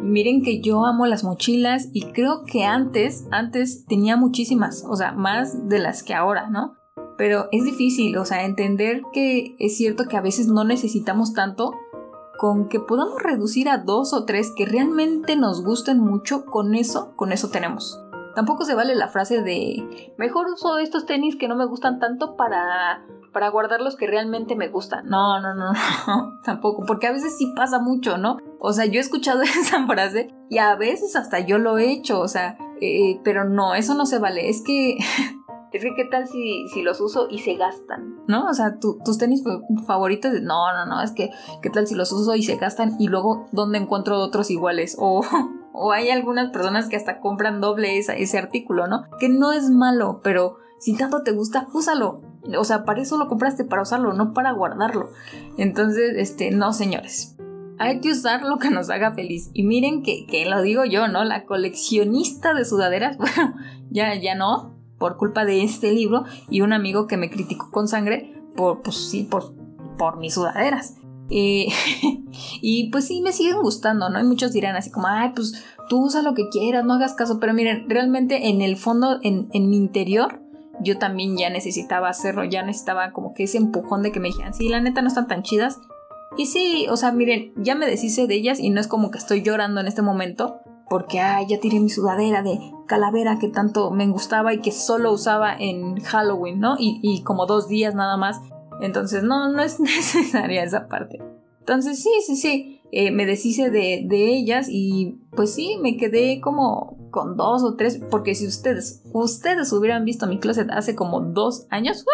Miren 0.00 0.42
que 0.42 0.60
yo 0.60 0.84
amo 0.84 1.06
las 1.06 1.24
mochilas 1.24 1.88
y 1.92 2.12
creo 2.12 2.44
que 2.44 2.64
antes, 2.64 3.26
antes 3.30 3.84
tenía 3.86 4.16
muchísimas, 4.16 4.84
o 4.88 4.96
sea, 4.96 5.12
más 5.12 5.68
de 5.68 5.78
las 5.78 6.02
que 6.02 6.14
ahora, 6.14 6.48
¿no? 6.48 6.76
Pero 7.18 7.48
es 7.50 7.64
difícil, 7.64 8.16
o 8.18 8.24
sea, 8.24 8.44
entender 8.44 9.02
que 9.12 9.56
es 9.58 9.76
cierto 9.76 10.04
que 10.06 10.16
a 10.16 10.20
veces 10.20 10.48
no 10.48 10.64
necesitamos 10.64 11.32
tanto, 11.32 11.72
con 12.38 12.68
que 12.68 12.80
podamos 12.80 13.22
reducir 13.22 13.68
a 13.68 13.78
dos 13.78 14.12
o 14.12 14.24
tres 14.24 14.52
que 14.54 14.66
realmente 14.66 15.36
nos 15.36 15.64
gusten 15.64 15.98
mucho, 15.98 16.44
con 16.44 16.74
eso, 16.74 17.14
con 17.16 17.32
eso 17.32 17.48
tenemos. 17.48 17.98
Tampoco 18.34 18.64
se 18.64 18.74
vale 18.74 18.94
la 18.94 19.08
frase 19.08 19.42
de 19.42 20.12
mejor 20.18 20.46
uso 20.48 20.78
estos 20.78 21.06
tenis 21.06 21.36
que 21.36 21.48
no 21.48 21.56
me 21.56 21.64
gustan 21.64 21.98
tanto 21.98 22.36
para 22.36 23.02
para 23.36 23.50
guardar 23.50 23.82
los 23.82 23.96
que 23.96 24.06
realmente 24.06 24.56
me 24.56 24.68
gustan. 24.68 25.04
No, 25.10 25.38
no, 25.42 25.54
no, 25.54 25.70
no, 26.06 26.40
tampoco, 26.42 26.84
porque 26.86 27.06
a 27.06 27.12
veces 27.12 27.36
sí 27.36 27.52
pasa 27.54 27.78
mucho, 27.78 28.16
¿no? 28.16 28.38
O 28.60 28.72
sea, 28.72 28.86
yo 28.86 28.94
he 28.94 29.02
escuchado 29.02 29.42
esa 29.60 29.86
frase 29.86 30.34
y 30.48 30.56
a 30.56 30.74
veces 30.74 31.14
hasta 31.16 31.40
yo 31.40 31.58
lo 31.58 31.76
he 31.76 31.92
hecho, 31.92 32.18
o 32.18 32.28
sea, 32.28 32.56
eh, 32.80 33.20
pero 33.24 33.44
no, 33.44 33.74
eso 33.74 33.92
no 33.92 34.06
se 34.06 34.18
vale, 34.18 34.48
es 34.48 34.62
que... 34.62 34.96
Es 35.72 35.82
que, 35.82 35.94
¿qué 35.94 36.06
tal 36.06 36.26
si, 36.26 36.66
si, 36.72 36.80
los 36.80 37.02
uso 37.02 37.26
y 37.28 37.40
se 37.40 37.56
gastan? 37.56 38.22
¿No? 38.28 38.46
O 38.46 38.54
sea, 38.54 38.78
tus 38.78 39.18
tenis 39.18 39.42
favoritos, 39.86 40.32
no, 40.40 40.72
no, 40.72 40.86
no, 40.86 41.02
es 41.02 41.12
que, 41.12 41.28
¿qué 41.60 41.68
tal 41.68 41.86
si 41.86 41.94
los 41.94 42.12
uso 42.12 42.34
y 42.34 42.44
se 42.44 42.56
gastan 42.56 42.96
y 42.98 43.08
luego 43.08 43.46
dónde 43.52 43.76
encuentro 43.76 44.16
otros 44.20 44.50
iguales? 44.50 44.96
O, 44.98 45.22
o 45.74 45.92
hay 45.92 46.08
algunas 46.08 46.50
personas 46.50 46.88
que 46.88 46.96
hasta 46.96 47.20
compran 47.20 47.60
doble 47.60 47.98
ese 47.98 48.38
artículo, 48.38 48.86
¿no? 48.86 49.04
Que 49.18 49.28
no 49.28 49.52
es 49.52 49.68
malo, 49.68 50.20
pero 50.22 50.56
si 50.78 50.96
tanto 50.96 51.22
te 51.22 51.32
gusta, 51.32 51.68
úsalo. 51.74 52.20
O 52.58 52.64
sea, 52.64 52.84
para 52.84 53.00
eso 53.00 53.16
lo 53.18 53.28
compraste, 53.28 53.64
para 53.64 53.82
usarlo, 53.82 54.12
no 54.12 54.32
para 54.32 54.52
guardarlo. 54.52 55.10
Entonces, 55.56 56.14
este, 56.16 56.50
no, 56.50 56.72
señores. 56.72 57.36
Hay 57.78 58.00
que 58.00 58.10
usar 58.10 58.42
lo 58.42 58.58
que 58.58 58.70
nos 58.70 58.88
haga 58.88 59.12
feliz. 59.12 59.50
Y 59.52 59.62
miren 59.64 60.02
que, 60.02 60.26
que 60.26 60.46
lo 60.46 60.62
digo 60.62 60.84
yo, 60.84 61.08
¿no? 61.08 61.24
La 61.24 61.44
coleccionista 61.44 62.54
de 62.54 62.64
sudaderas, 62.64 63.16
bueno, 63.18 63.54
ya, 63.90 64.14
ya 64.14 64.34
no, 64.34 64.74
por 64.98 65.16
culpa 65.16 65.44
de 65.44 65.62
este 65.62 65.92
libro 65.92 66.24
y 66.48 66.62
un 66.62 66.72
amigo 66.72 67.06
que 67.06 67.16
me 67.16 67.30
criticó 67.30 67.70
con 67.70 67.88
sangre 67.88 68.32
por, 68.56 68.82
pues 68.82 68.96
sí, 68.96 69.24
por, 69.24 69.54
por 69.98 70.18
mis 70.18 70.34
sudaderas. 70.34 70.96
Eh, 71.28 71.68
y 72.62 72.90
pues 72.90 73.06
sí, 73.06 73.20
me 73.20 73.32
siguen 73.32 73.60
gustando, 73.60 74.08
¿no? 74.08 74.20
Y 74.20 74.24
muchos 74.24 74.52
dirán 74.52 74.76
así 74.76 74.90
como, 74.90 75.08
ay, 75.08 75.32
pues 75.34 75.64
tú 75.88 76.04
usa 76.04 76.22
lo 76.22 76.34
que 76.34 76.48
quieras, 76.48 76.84
no 76.84 76.94
hagas 76.94 77.14
caso. 77.14 77.38
Pero 77.40 77.54
miren, 77.54 77.88
realmente 77.88 78.48
en 78.48 78.62
el 78.62 78.76
fondo, 78.76 79.18
en, 79.22 79.48
en 79.52 79.68
mi 79.68 79.76
interior, 79.76 80.42
yo 80.80 80.98
también 80.98 81.36
ya 81.36 81.50
necesitaba 81.50 82.08
hacerlo, 82.08 82.44
ya 82.44 82.62
necesitaba 82.62 83.12
como 83.12 83.34
que 83.34 83.44
ese 83.44 83.58
empujón 83.58 84.02
de 84.02 84.12
que 84.12 84.20
me 84.20 84.28
dijeran, 84.28 84.54
sí, 84.54 84.68
la 84.68 84.80
neta 84.80 85.02
no 85.02 85.08
están 85.08 85.28
tan 85.28 85.42
chidas. 85.42 85.78
Y 86.36 86.46
sí, 86.46 86.86
o 86.90 86.96
sea, 86.96 87.12
miren, 87.12 87.52
ya 87.56 87.74
me 87.74 87.86
deshice 87.86 88.26
de 88.26 88.34
ellas 88.34 88.60
y 88.60 88.70
no 88.70 88.80
es 88.80 88.88
como 88.88 89.10
que 89.10 89.18
estoy 89.18 89.42
llorando 89.42 89.80
en 89.80 89.86
este 89.86 90.02
momento, 90.02 90.60
porque 90.88 91.20
ay, 91.20 91.46
ya 91.48 91.60
tiré 91.60 91.80
mi 91.80 91.88
sudadera 91.88 92.42
de 92.42 92.58
calavera 92.86 93.38
que 93.38 93.48
tanto 93.48 93.90
me 93.90 94.06
gustaba 94.06 94.52
y 94.52 94.60
que 94.60 94.70
solo 94.70 95.12
usaba 95.12 95.56
en 95.58 96.00
Halloween, 96.00 96.60
¿no? 96.60 96.76
Y, 96.78 97.22
como 97.24 97.46
dos 97.46 97.68
días 97.68 97.94
nada 97.94 98.16
más. 98.16 98.40
Entonces, 98.80 99.22
no, 99.22 99.50
no 99.50 99.62
es 99.62 99.80
necesaria 99.80 100.62
esa 100.62 100.88
parte. 100.88 101.22
Entonces, 101.60 102.02
sí, 102.02 102.10
sí, 102.24 102.36
sí, 102.36 102.80
eh, 102.92 103.10
me 103.10 103.26
deshice 103.26 103.70
de, 103.70 104.02
de 104.06 104.36
ellas 104.36 104.68
y 104.70 105.18
pues 105.32 105.52
sí, 105.52 105.78
me 105.82 105.96
quedé 105.96 106.40
como 106.40 107.05
con 107.16 107.34
dos 107.34 107.62
o 107.62 107.76
tres, 107.76 107.98
porque 108.10 108.34
si 108.34 108.46
ustedes, 108.46 109.00
ustedes 109.14 109.72
hubieran 109.72 110.04
visto 110.04 110.26
mi 110.26 110.38
closet 110.38 110.70
hace 110.70 110.94
como 110.94 111.22
dos 111.22 111.66
años, 111.70 112.04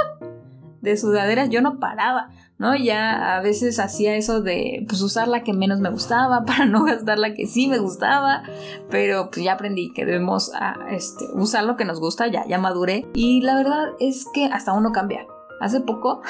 de 0.80 0.96
sudaderas 0.96 1.50
yo 1.50 1.60
no 1.60 1.80
paraba, 1.80 2.30
¿no? 2.56 2.76
Ya 2.76 3.36
a 3.36 3.40
veces 3.40 3.80
hacía 3.80 4.14
eso 4.14 4.42
de 4.42 4.86
pues 4.88 5.02
usar 5.02 5.26
la 5.26 5.42
que 5.42 5.54
menos 5.54 5.80
me 5.80 5.90
gustaba 5.90 6.44
para 6.46 6.66
no 6.66 6.84
gastar 6.84 7.18
la 7.18 7.34
que 7.34 7.48
sí 7.48 7.66
me 7.66 7.78
gustaba, 7.78 8.44
pero 8.90 9.28
pues 9.32 9.44
ya 9.44 9.54
aprendí 9.54 9.92
que 9.92 10.06
debemos 10.06 10.52
ah, 10.54 10.76
este, 10.88 11.24
usar 11.34 11.64
lo 11.64 11.76
que 11.76 11.84
nos 11.84 11.98
gusta, 11.98 12.28
ya, 12.28 12.46
ya 12.46 12.58
maduré 12.58 13.04
y 13.12 13.40
la 13.40 13.56
verdad 13.56 13.88
es 13.98 14.24
que 14.32 14.46
hasta 14.52 14.72
uno 14.72 14.92
cambia. 14.92 15.26
Hace 15.60 15.80
poco 15.80 16.20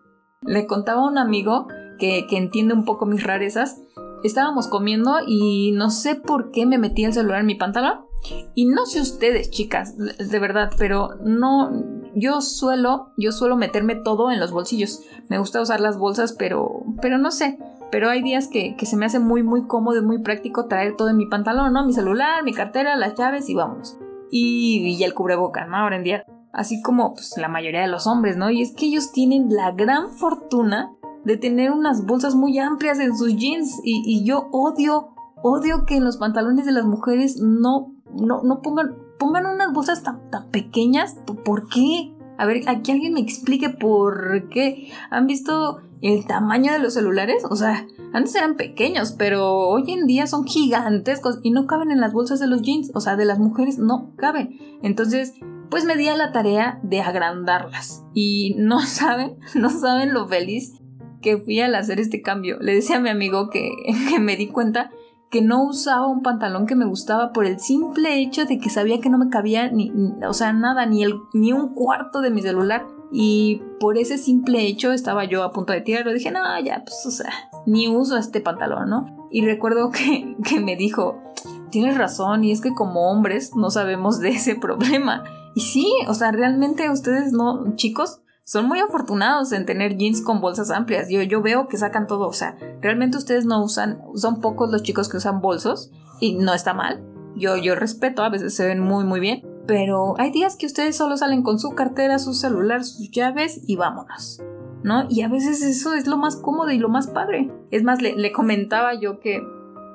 le 0.40 0.66
contaba 0.66 1.02
a 1.02 1.06
un 1.06 1.18
amigo 1.18 1.68
que 1.98 2.26
entiende 2.30 2.72
un 2.72 2.86
poco 2.86 3.04
mis 3.04 3.22
rarezas, 3.22 3.82
estábamos 4.24 4.68
comiendo 4.68 5.18
y 5.26 5.72
no 5.72 5.90
sé 5.90 6.14
por 6.14 6.50
qué 6.50 6.64
me 6.64 6.78
metí 6.78 7.04
el 7.04 7.12
celular 7.12 7.40
en 7.40 7.46
mi 7.46 7.56
pantalón 7.56 8.10
y 8.54 8.66
no 8.66 8.86
sé 8.86 9.00
ustedes, 9.00 9.50
chicas, 9.50 9.96
de 9.96 10.38
verdad, 10.38 10.70
pero 10.78 11.16
no, 11.24 11.70
yo 12.14 12.40
suelo, 12.40 13.12
yo 13.16 13.32
suelo 13.32 13.56
meterme 13.56 13.96
todo 13.96 14.30
en 14.30 14.40
los 14.40 14.52
bolsillos. 14.52 15.02
Me 15.28 15.38
gusta 15.38 15.60
usar 15.60 15.80
las 15.80 15.98
bolsas, 15.98 16.32
pero, 16.32 16.84
pero 17.00 17.18
no 17.18 17.30
sé. 17.30 17.58
Pero 17.90 18.08
hay 18.08 18.22
días 18.22 18.48
que, 18.48 18.74
se 18.80 18.96
me 18.96 19.06
hace 19.06 19.18
muy, 19.18 19.42
muy 19.42 19.66
cómodo 19.66 19.98
y 19.98 20.04
muy 20.04 20.22
práctico 20.22 20.66
traer 20.66 20.96
todo 20.96 21.10
en 21.10 21.16
mi 21.16 21.26
pantalón, 21.26 21.72
¿no? 21.72 21.84
Mi 21.84 21.92
celular, 21.92 22.42
mi 22.42 22.54
cartera, 22.54 22.96
las 22.96 23.14
llaves 23.14 23.48
y 23.48 23.54
vámonos. 23.54 23.98
Y, 24.30 24.96
y 24.98 25.04
el 25.04 25.14
cubreboca, 25.14 25.66
¿no? 25.66 25.76
Ahora 25.76 25.96
en 25.96 26.04
día. 26.04 26.24
Así 26.52 26.80
como 26.82 27.14
pues, 27.14 27.34
la 27.36 27.48
mayoría 27.48 27.82
de 27.82 27.88
los 27.88 28.06
hombres, 28.06 28.36
¿no? 28.36 28.50
Y 28.50 28.62
es 28.62 28.72
que 28.74 28.86
ellos 28.86 29.12
tienen 29.12 29.48
la 29.50 29.72
gran 29.72 30.10
fortuna 30.10 30.92
de 31.24 31.36
tener 31.36 31.70
unas 31.70 32.04
bolsas 32.04 32.34
muy 32.34 32.58
amplias 32.58 32.98
en 32.98 33.16
sus 33.16 33.36
jeans. 33.36 33.80
Y 33.84 34.24
yo 34.24 34.48
odio, 34.52 35.12
odio 35.42 35.84
que 35.84 35.96
en 35.96 36.04
los 36.04 36.16
pantalones 36.16 36.66
de 36.66 36.72
las 36.72 36.84
mujeres 36.84 37.38
no 37.40 37.92
no, 38.14 38.42
no 38.42 38.62
pongan, 38.62 38.96
pongan 39.18 39.46
unas 39.46 39.72
bolsas 39.72 40.02
tan, 40.02 40.20
pequeñas. 40.50 41.16
¿Por 41.44 41.68
qué? 41.68 42.14
A 42.38 42.46
ver, 42.46 42.68
aquí 42.68 42.92
alguien 42.92 43.14
me 43.14 43.20
explique 43.20 43.70
por 43.70 44.48
qué. 44.48 44.92
¿Han 45.10 45.26
visto 45.26 45.80
el 46.00 46.26
tamaño 46.26 46.72
de 46.72 46.78
los 46.78 46.94
celulares? 46.94 47.44
O 47.48 47.56
sea, 47.56 47.86
antes 48.12 48.34
eran 48.34 48.56
pequeños, 48.56 49.12
pero 49.12 49.52
hoy 49.68 49.90
en 49.92 50.06
día 50.06 50.26
son 50.26 50.44
gigantescos 50.44 51.40
y 51.42 51.50
no 51.50 51.66
caben 51.66 51.90
en 51.90 52.00
las 52.00 52.12
bolsas 52.12 52.40
de 52.40 52.46
los 52.46 52.62
jeans. 52.62 52.90
O 52.94 53.00
sea, 53.00 53.16
de 53.16 53.24
las 53.24 53.38
mujeres 53.38 53.78
no 53.78 54.14
caben. 54.16 54.58
Entonces, 54.82 55.34
pues 55.70 55.84
me 55.84 55.96
di 55.96 56.08
a 56.08 56.16
la 56.16 56.32
tarea 56.32 56.80
de 56.82 57.00
agrandarlas. 57.00 58.04
Y 58.14 58.54
no 58.58 58.80
saben, 58.86 59.36
no 59.54 59.70
saben 59.70 60.12
lo 60.12 60.26
feliz 60.26 60.78
que 61.20 61.38
fui 61.38 61.60
al 61.60 61.74
hacer 61.76 62.00
este 62.00 62.20
cambio. 62.20 62.58
Le 62.60 62.74
decía 62.74 62.96
a 62.96 63.00
mi 63.00 63.08
amigo 63.08 63.48
que 63.48 63.70
me 64.20 64.36
di 64.36 64.48
cuenta 64.48 64.90
que 65.32 65.40
no 65.40 65.64
usaba 65.64 66.06
un 66.08 66.22
pantalón 66.22 66.66
que 66.66 66.76
me 66.76 66.84
gustaba 66.84 67.32
por 67.32 67.46
el 67.46 67.58
simple 67.58 68.20
hecho 68.20 68.44
de 68.44 68.58
que 68.58 68.68
sabía 68.68 69.00
que 69.00 69.08
no 69.08 69.16
me 69.16 69.30
cabía 69.30 69.70
ni, 69.70 69.90
o 70.28 70.34
sea, 70.34 70.52
nada, 70.52 70.84
ni, 70.84 71.02
el, 71.02 71.22
ni 71.32 71.54
un 71.54 71.74
cuarto 71.74 72.20
de 72.20 72.30
mi 72.30 72.42
celular. 72.42 72.86
Y 73.10 73.62
por 73.80 73.96
ese 73.96 74.18
simple 74.18 74.66
hecho 74.66 74.92
estaba 74.92 75.24
yo 75.24 75.42
a 75.42 75.50
punto 75.50 75.72
de 75.72 75.80
tirarlo. 75.80 76.12
Dije, 76.12 76.30
no, 76.30 76.40
ya, 76.62 76.84
pues, 76.84 77.06
o 77.06 77.10
sea, 77.10 77.32
ni 77.64 77.88
uso 77.88 78.18
este 78.18 78.42
pantalón, 78.42 78.90
¿no? 78.90 79.28
Y 79.30 79.44
recuerdo 79.46 79.90
que, 79.90 80.36
que 80.44 80.60
me 80.60 80.76
dijo, 80.76 81.22
tienes 81.70 81.96
razón, 81.96 82.44
y 82.44 82.52
es 82.52 82.60
que 82.60 82.74
como 82.74 83.10
hombres 83.10 83.56
no 83.56 83.70
sabemos 83.70 84.20
de 84.20 84.28
ese 84.28 84.54
problema. 84.60 85.24
Y 85.54 85.62
sí, 85.62 85.90
o 86.08 86.14
sea, 86.14 86.30
realmente 86.30 86.90
ustedes 86.90 87.32
no, 87.32 87.74
chicos, 87.76 88.20
son 88.44 88.66
muy 88.66 88.80
afortunados 88.80 89.52
en 89.52 89.66
tener 89.66 89.96
jeans 89.96 90.20
con 90.20 90.40
bolsas 90.40 90.70
amplias. 90.70 91.08
Yo, 91.08 91.22
yo 91.22 91.42
veo 91.42 91.68
que 91.68 91.76
sacan 91.76 92.06
todo. 92.06 92.26
O 92.26 92.32
sea, 92.32 92.56
realmente 92.80 93.18
ustedes 93.18 93.46
no 93.46 93.62
usan, 93.62 94.00
son 94.14 94.40
pocos 94.40 94.70
los 94.70 94.82
chicos 94.82 95.08
que 95.08 95.18
usan 95.18 95.40
bolsos 95.40 95.90
y 96.20 96.34
no 96.34 96.52
está 96.52 96.74
mal. 96.74 97.02
Yo, 97.36 97.56
yo 97.56 97.74
respeto, 97.74 98.22
a 98.22 98.28
veces 98.28 98.54
se 98.54 98.66
ven 98.66 98.80
muy, 98.80 99.04
muy 99.04 99.20
bien. 99.20 99.42
Pero 99.66 100.18
hay 100.18 100.32
días 100.32 100.56
que 100.56 100.66
ustedes 100.66 100.96
solo 100.96 101.16
salen 101.16 101.42
con 101.42 101.58
su 101.58 101.70
cartera, 101.70 102.18
su 102.18 102.34
celular, 102.34 102.84
sus 102.84 103.10
llaves 103.10 103.60
y 103.66 103.76
vámonos. 103.76 104.42
¿No? 104.82 105.06
Y 105.08 105.22
a 105.22 105.28
veces 105.28 105.62
eso 105.62 105.94
es 105.94 106.08
lo 106.08 106.16
más 106.16 106.34
cómodo 106.34 106.72
y 106.72 106.78
lo 106.78 106.88
más 106.88 107.06
padre. 107.06 107.52
Es 107.70 107.84
más, 107.84 108.02
le, 108.02 108.16
le 108.16 108.32
comentaba 108.32 108.94
yo 108.94 109.20
que 109.20 109.40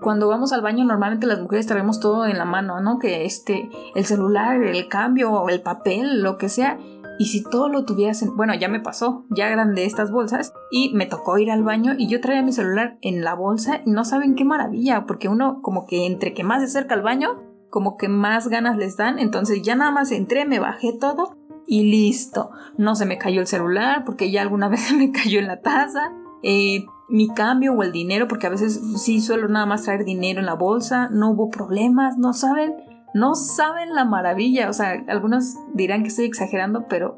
cuando 0.02 0.28
vamos 0.28 0.54
al 0.54 0.62
baño 0.62 0.86
normalmente 0.86 1.28
las 1.28 1.42
mujeres 1.42 1.68
traemos 1.68 2.00
todo 2.00 2.26
en 2.26 2.38
la 2.38 2.46
mano, 2.46 2.80
¿no? 2.82 3.00
Que 3.00 3.26
este, 3.26 3.70
el 3.96 4.06
celular, 4.06 4.62
el 4.62 4.88
cambio, 4.88 5.50
el 5.50 5.62
papel, 5.62 6.22
lo 6.22 6.38
que 6.38 6.50
sea. 6.50 6.78
Y 7.20 7.26
si 7.26 7.44
todo 7.44 7.70
lo 7.70 7.86
tuvieras 7.86 8.22
en... 8.22 8.36
Bueno, 8.36 8.54
ya 8.54 8.68
me 8.68 8.80
pasó, 8.80 9.26
ya 9.30 9.50
grande 9.50 9.86
estas 9.86 10.12
bolsas 10.12 10.54
y 10.72 10.94
me 10.94 11.06
tocó 11.06 11.38
ir 11.38 11.52
al 11.52 11.64
baño 11.64 11.94
y 11.98 12.08
yo 12.08 12.22
traía 12.22 12.44
mi 12.44 12.52
celular 12.52 12.98
en 13.02 13.24
la 13.24 13.34
bolsa 13.34 13.82
y 13.86 13.92
no 13.92 14.06
saben 14.06 14.36
qué 14.36 14.46
maravilla, 14.46 15.06
porque 15.06 15.30
uno 15.30 15.62
como 15.62 15.86
que 15.86 16.06
entre 16.06 16.34
que 16.34 16.44
más 16.44 16.62
se 16.62 16.66
acerca 16.66 16.96
al 16.96 17.02
baño, 17.02 17.42
como 17.70 17.98
que 17.98 18.08
más 18.08 18.48
ganas 18.48 18.78
les 18.78 18.98
dan, 18.98 19.20
entonces 19.20 19.62
ya 19.62 19.76
nada 19.76 19.92
más 19.92 20.12
entré, 20.12 20.46
me 20.46 20.60
bajé 20.60 20.94
todo 20.94 21.36
y 21.66 21.84
listo. 21.84 22.52
No 22.78 22.96
se 22.96 23.06
me 23.06 23.18
cayó 23.18 23.42
el 23.42 23.48
celular 23.48 24.04
porque 24.06 24.32
ya 24.32 24.42
alguna 24.42 24.70
vez 24.70 24.82
se 24.82 24.96
me 24.96 25.12
cayó 25.12 25.40
en 25.40 25.48
la 25.48 25.62
taza. 25.62 26.14
Eh, 26.44 26.86
mi 27.10 27.30
cambio 27.30 27.74
o 27.74 27.84
el 27.84 27.92
dinero, 27.92 28.28
porque 28.28 28.48
a 28.48 28.50
veces 28.52 28.82
sí 28.98 29.22
suelo 29.22 29.48
nada 29.48 29.66
más 29.66 29.84
traer 29.84 30.04
dinero 30.04 30.40
en 30.40 30.46
la 30.46 30.56
bolsa, 30.56 31.10
no 31.10 31.32
hubo 31.32 31.50
problemas, 31.50 32.18
no 32.18 32.34
saben 32.34 32.74
no 33.14 33.36
saben 33.36 33.94
la 33.94 34.06
maravilla. 34.06 34.70
O 34.70 34.74
sea, 34.74 35.04
algunos 35.08 35.56
dirán 35.74 36.04
que 36.04 36.10
estoy 36.10 36.26
exagerando, 36.26 36.88
pero 36.88 37.18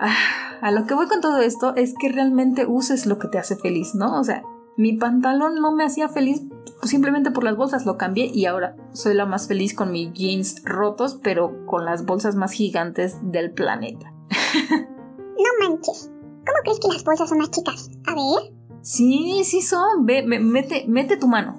ah, 0.00 0.14
a 0.60 0.70
lo 0.70 0.86
que 0.86 0.94
voy 0.94 1.06
con 1.06 1.20
todo 1.20 1.38
esto 1.38 1.74
es 1.76 1.94
que 1.98 2.08
realmente 2.08 2.66
uses 2.66 3.06
lo 3.06 3.18
que 3.18 3.28
te 3.28 3.38
hace 3.38 3.56
feliz, 3.56 3.94
¿no? 3.94 4.18
O 4.18 4.24
sea, 4.24 4.42
mi 4.76 4.96
pantalón 4.96 5.60
no 5.60 5.72
me 5.72 5.84
hacía 5.84 6.08
feliz 6.08 6.42
simplemente 6.82 7.30
por 7.30 7.44
las 7.44 7.56
bolsas, 7.56 7.86
lo 7.86 7.96
cambié 7.96 8.26
y 8.26 8.46
ahora 8.46 8.76
soy 8.92 9.14
la 9.14 9.26
más 9.26 9.48
feliz 9.48 9.74
con 9.74 9.92
mis 9.92 10.12
jeans 10.12 10.62
rotos, 10.64 11.18
pero 11.22 11.64
con 11.66 11.84
las 11.84 12.04
bolsas 12.04 12.34
más 12.34 12.52
gigantes 12.52 13.18
del 13.22 13.52
planeta. 13.52 14.12
no 14.70 15.68
manches. 15.68 16.10
¿Cómo 16.46 16.58
crees 16.62 16.80
que 16.80 16.88
las 16.88 17.04
bolsas 17.04 17.28
son 17.28 17.38
más 17.38 17.50
chicas? 17.50 17.90
A 18.06 18.14
ver. 18.14 18.52
Sí, 18.82 19.42
sí 19.44 19.62
son. 19.62 20.04
Ve, 20.04 20.22
mete, 20.22 20.84
mete 20.88 21.16
tu 21.16 21.26
mano. 21.26 21.58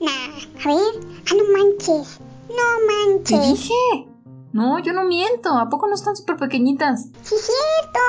Nah, 0.00 0.10
a 0.64 0.74
ver. 0.74 1.08
Ah, 1.30 1.34
no 1.36 1.58
manches. 1.58 2.20
No 2.56 3.12
manches. 3.14 3.40
Te 3.40 3.46
dije. 3.46 3.74
No, 4.52 4.78
yo 4.78 4.92
no 4.92 5.04
miento. 5.04 5.50
¿A 5.50 5.68
poco 5.68 5.86
no 5.86 5.94
están 5.94 6.16
súper 6.16 6.36
pequeñitas? 6.36 7.10
Sí, 7.22 7.34
cierto. 7.36 8.00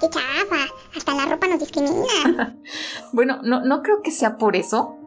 Qué 0.00 0.08
chafa. 0.10 0.66
Hasta 0.96 1.14
la 1.14 1.26
ropa 1.26 1.46
nos 1.46 1.60
discrimina. 1.60 2.56
bueno, 3.12 3.38
no, 3.44 3.60
no 3.60 3.82
creo 3.82 4.02
que 4.02 4.10
sea 4.10 4.36
por 4.36 4.56
eso. 4.56 4.98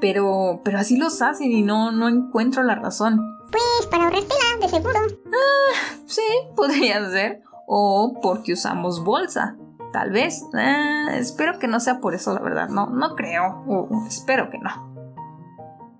Pero, 0.00 0.60
pero 0.64 0.78
así 0.78 0.96
los 0.96 1.22
hacen 1.22 1.52
y 1.52 1.62
no, 1.62 1.92
no 1.92 2.08
encuentro 2.08 2.62
la 2.62 2.74
razón. 2.74 3.20
Pues 3.50 3.86
para 3.90 4.04
ahorrártela, 4.04 4.60
de 4.60 4.68
seguro. 4.68 4.98
Ah, 5.26 5.96
sí, 6.06 6.22
podría 6.56 7.08
ser. 7.10 7.42
O 7.66 8.18
porque 8.20 8.52
usamos 8.52 9.04
bolsa. 9.04 9.56
Tal 9.92 10.10
vez. 10.10 10.44
Ah, 10.54 11.10
espero 11.14 11.58
que 11.58 11.68
no 11.68 11.80
sea 11.80 12.00
por 12.00 12.14
eso, 12.14 12.34
la 12.34 12.40
verdad. 12.40 12.68
No, 12.68 12.86
no 12.86 13.14
creo. 13.14 13.64
espero 14.08 14.50
que 14.50 14.58
no. 14.58 14.96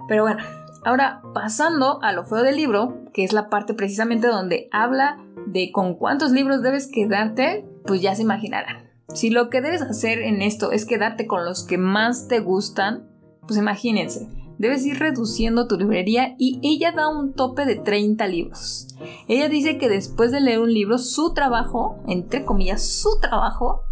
Pero 0.08 0.24
bueno, 0.24 0.42
Ahora, 0.86 1.20
pasando 1.34 1.98
a 2.00 2.12
lo 2.12 2.22
feo 2.22 2.44
del 2.44 2.54
libro, 2.54 3.02
que 3.12 3.24
es 3.24 3.32
la 3.32 3.50
parte 3.50 3.74
precisamente 3.74 4.28
donde 4.28 4.68
habla 4.70 5.18
de 5.44 5.72
con 5.72 5.96
cuántos 5.96 6.30
libros 6.30 6.62
debes 6.62 6.86
quedarte, 6.86 7.68
pues 7.84 8.00
ya 8.02 8.14
se 8.14 8.22
imaginarán. 8.22 8.88
Si 9.12 9.30
lo 9.30 9.50
que 9.50 9.60
debes 9.60 9.82
hacer 9.82 10.20
en 10.20 10.42
esto 10.42 10.70
es 10.70 10.86
quedarte 10.86 11.26
con 11.26 11.44
los 11.44 11.64
que 11.64 11.76
más 11.76 12.28
te 12.28 12.38
gustan, 12.38 13.10
pues 13.48 13.58
imagínense, 13.58 14.28
debes 14.58 14.86
ir 14.86 15.00
reduciendo 15.00 15.66
tu 15.66 15.76
librería 15.76 16.36
y 16.38 16.60
ella 16.62 16.92
da 16.92 17.08
un 17.08 17.32
tope 17.32 17.64
de 17.64 17.74
30 17.74 18.24
libros. 18.28 18.86
Ella 19.26 19.48
dice 19.48 19.78
que 19.78 19.88
después 19.88 20.30
de 20.30 20.40
leer 20.40 20.60
un 20.60 20.72
libro, 20.72 20.98
su 20.98 21.34
trabajo, 21.34 21.98
entre 22.06 22.44
comillas, 22.44 22.86
su 22.86 23.18
trabajo, 23.20 23.82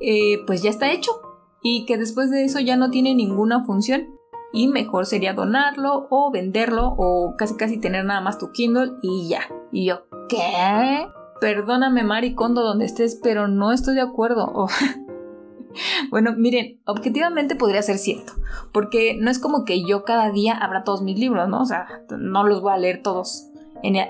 eh, 0.00 0.38
pues 0.46 0.62
ya 0.62 0.70
está 0.70 0.92
hecho 0.92 1.10
y 1.62 1.84
que 1.84 1.98
después 1.98 2.30
de 2.30 2.44
eso 2.44 2.58
ya 2.58 2.78
no 2.78 2.88
tiene 2.88 3.14
ninguna 3.14 3.66
función 3.66 4.17
y 4.52 4.68
mejor 4.68 5.06
sería 5.06 5.34
donarlo 5.34 6.06
o 6.10 6.30
venderlo 6.30 6.94
o 6.96 7.34
casi 7.36 7.56
casi 7.56 7.78
tener 7.78 8.04
nada 8.04 8.20
más 8.20 8.38
tu 8.38 8.50
Kindle 8.52 8.92
y 9.02 9.28
ya. 9.28 9.42
Y 9.72 9.86
yo, 9.86 10.06
¿qué? 10.28 11.06
Perdóname 11.40 12.02
Maricondo 12.02 12.62
donde 12.62 12.86
estés, 12.86 13.18
pero 13.22 13.48
no 13.48 13.72
estoy 13.72 13.94
de 13.94 14.00
acuerdo. 14.00 14.66
bueno, 16.10 16.34
miren, 16.36 16.80
objetivamente 16.86 17.54
podría 17.56 17.82
ser 17.82 17.98
cierto, 17.98 18.32
porque 18.72 19.16
no 19.20 19.30
es 19.30 19.38
como 19.38 19.64
que 19.64 19.84
yo 19.84 20.04
cada 20.04 20.30
día 20.30 20.54
abra 20.54 20.84
todos 20.84 21.02
mis 21.02 21.18
libros, 21.18 21.48
¿no? 21.48 21.62
O 21.62 21.66
sea, 21.66 21.86
no 22.18 22.44
los 22.44 22.60
voy 22.62 22.72
a 22.72 22.78
leer 22.78 23.02
todos 23.02 23.50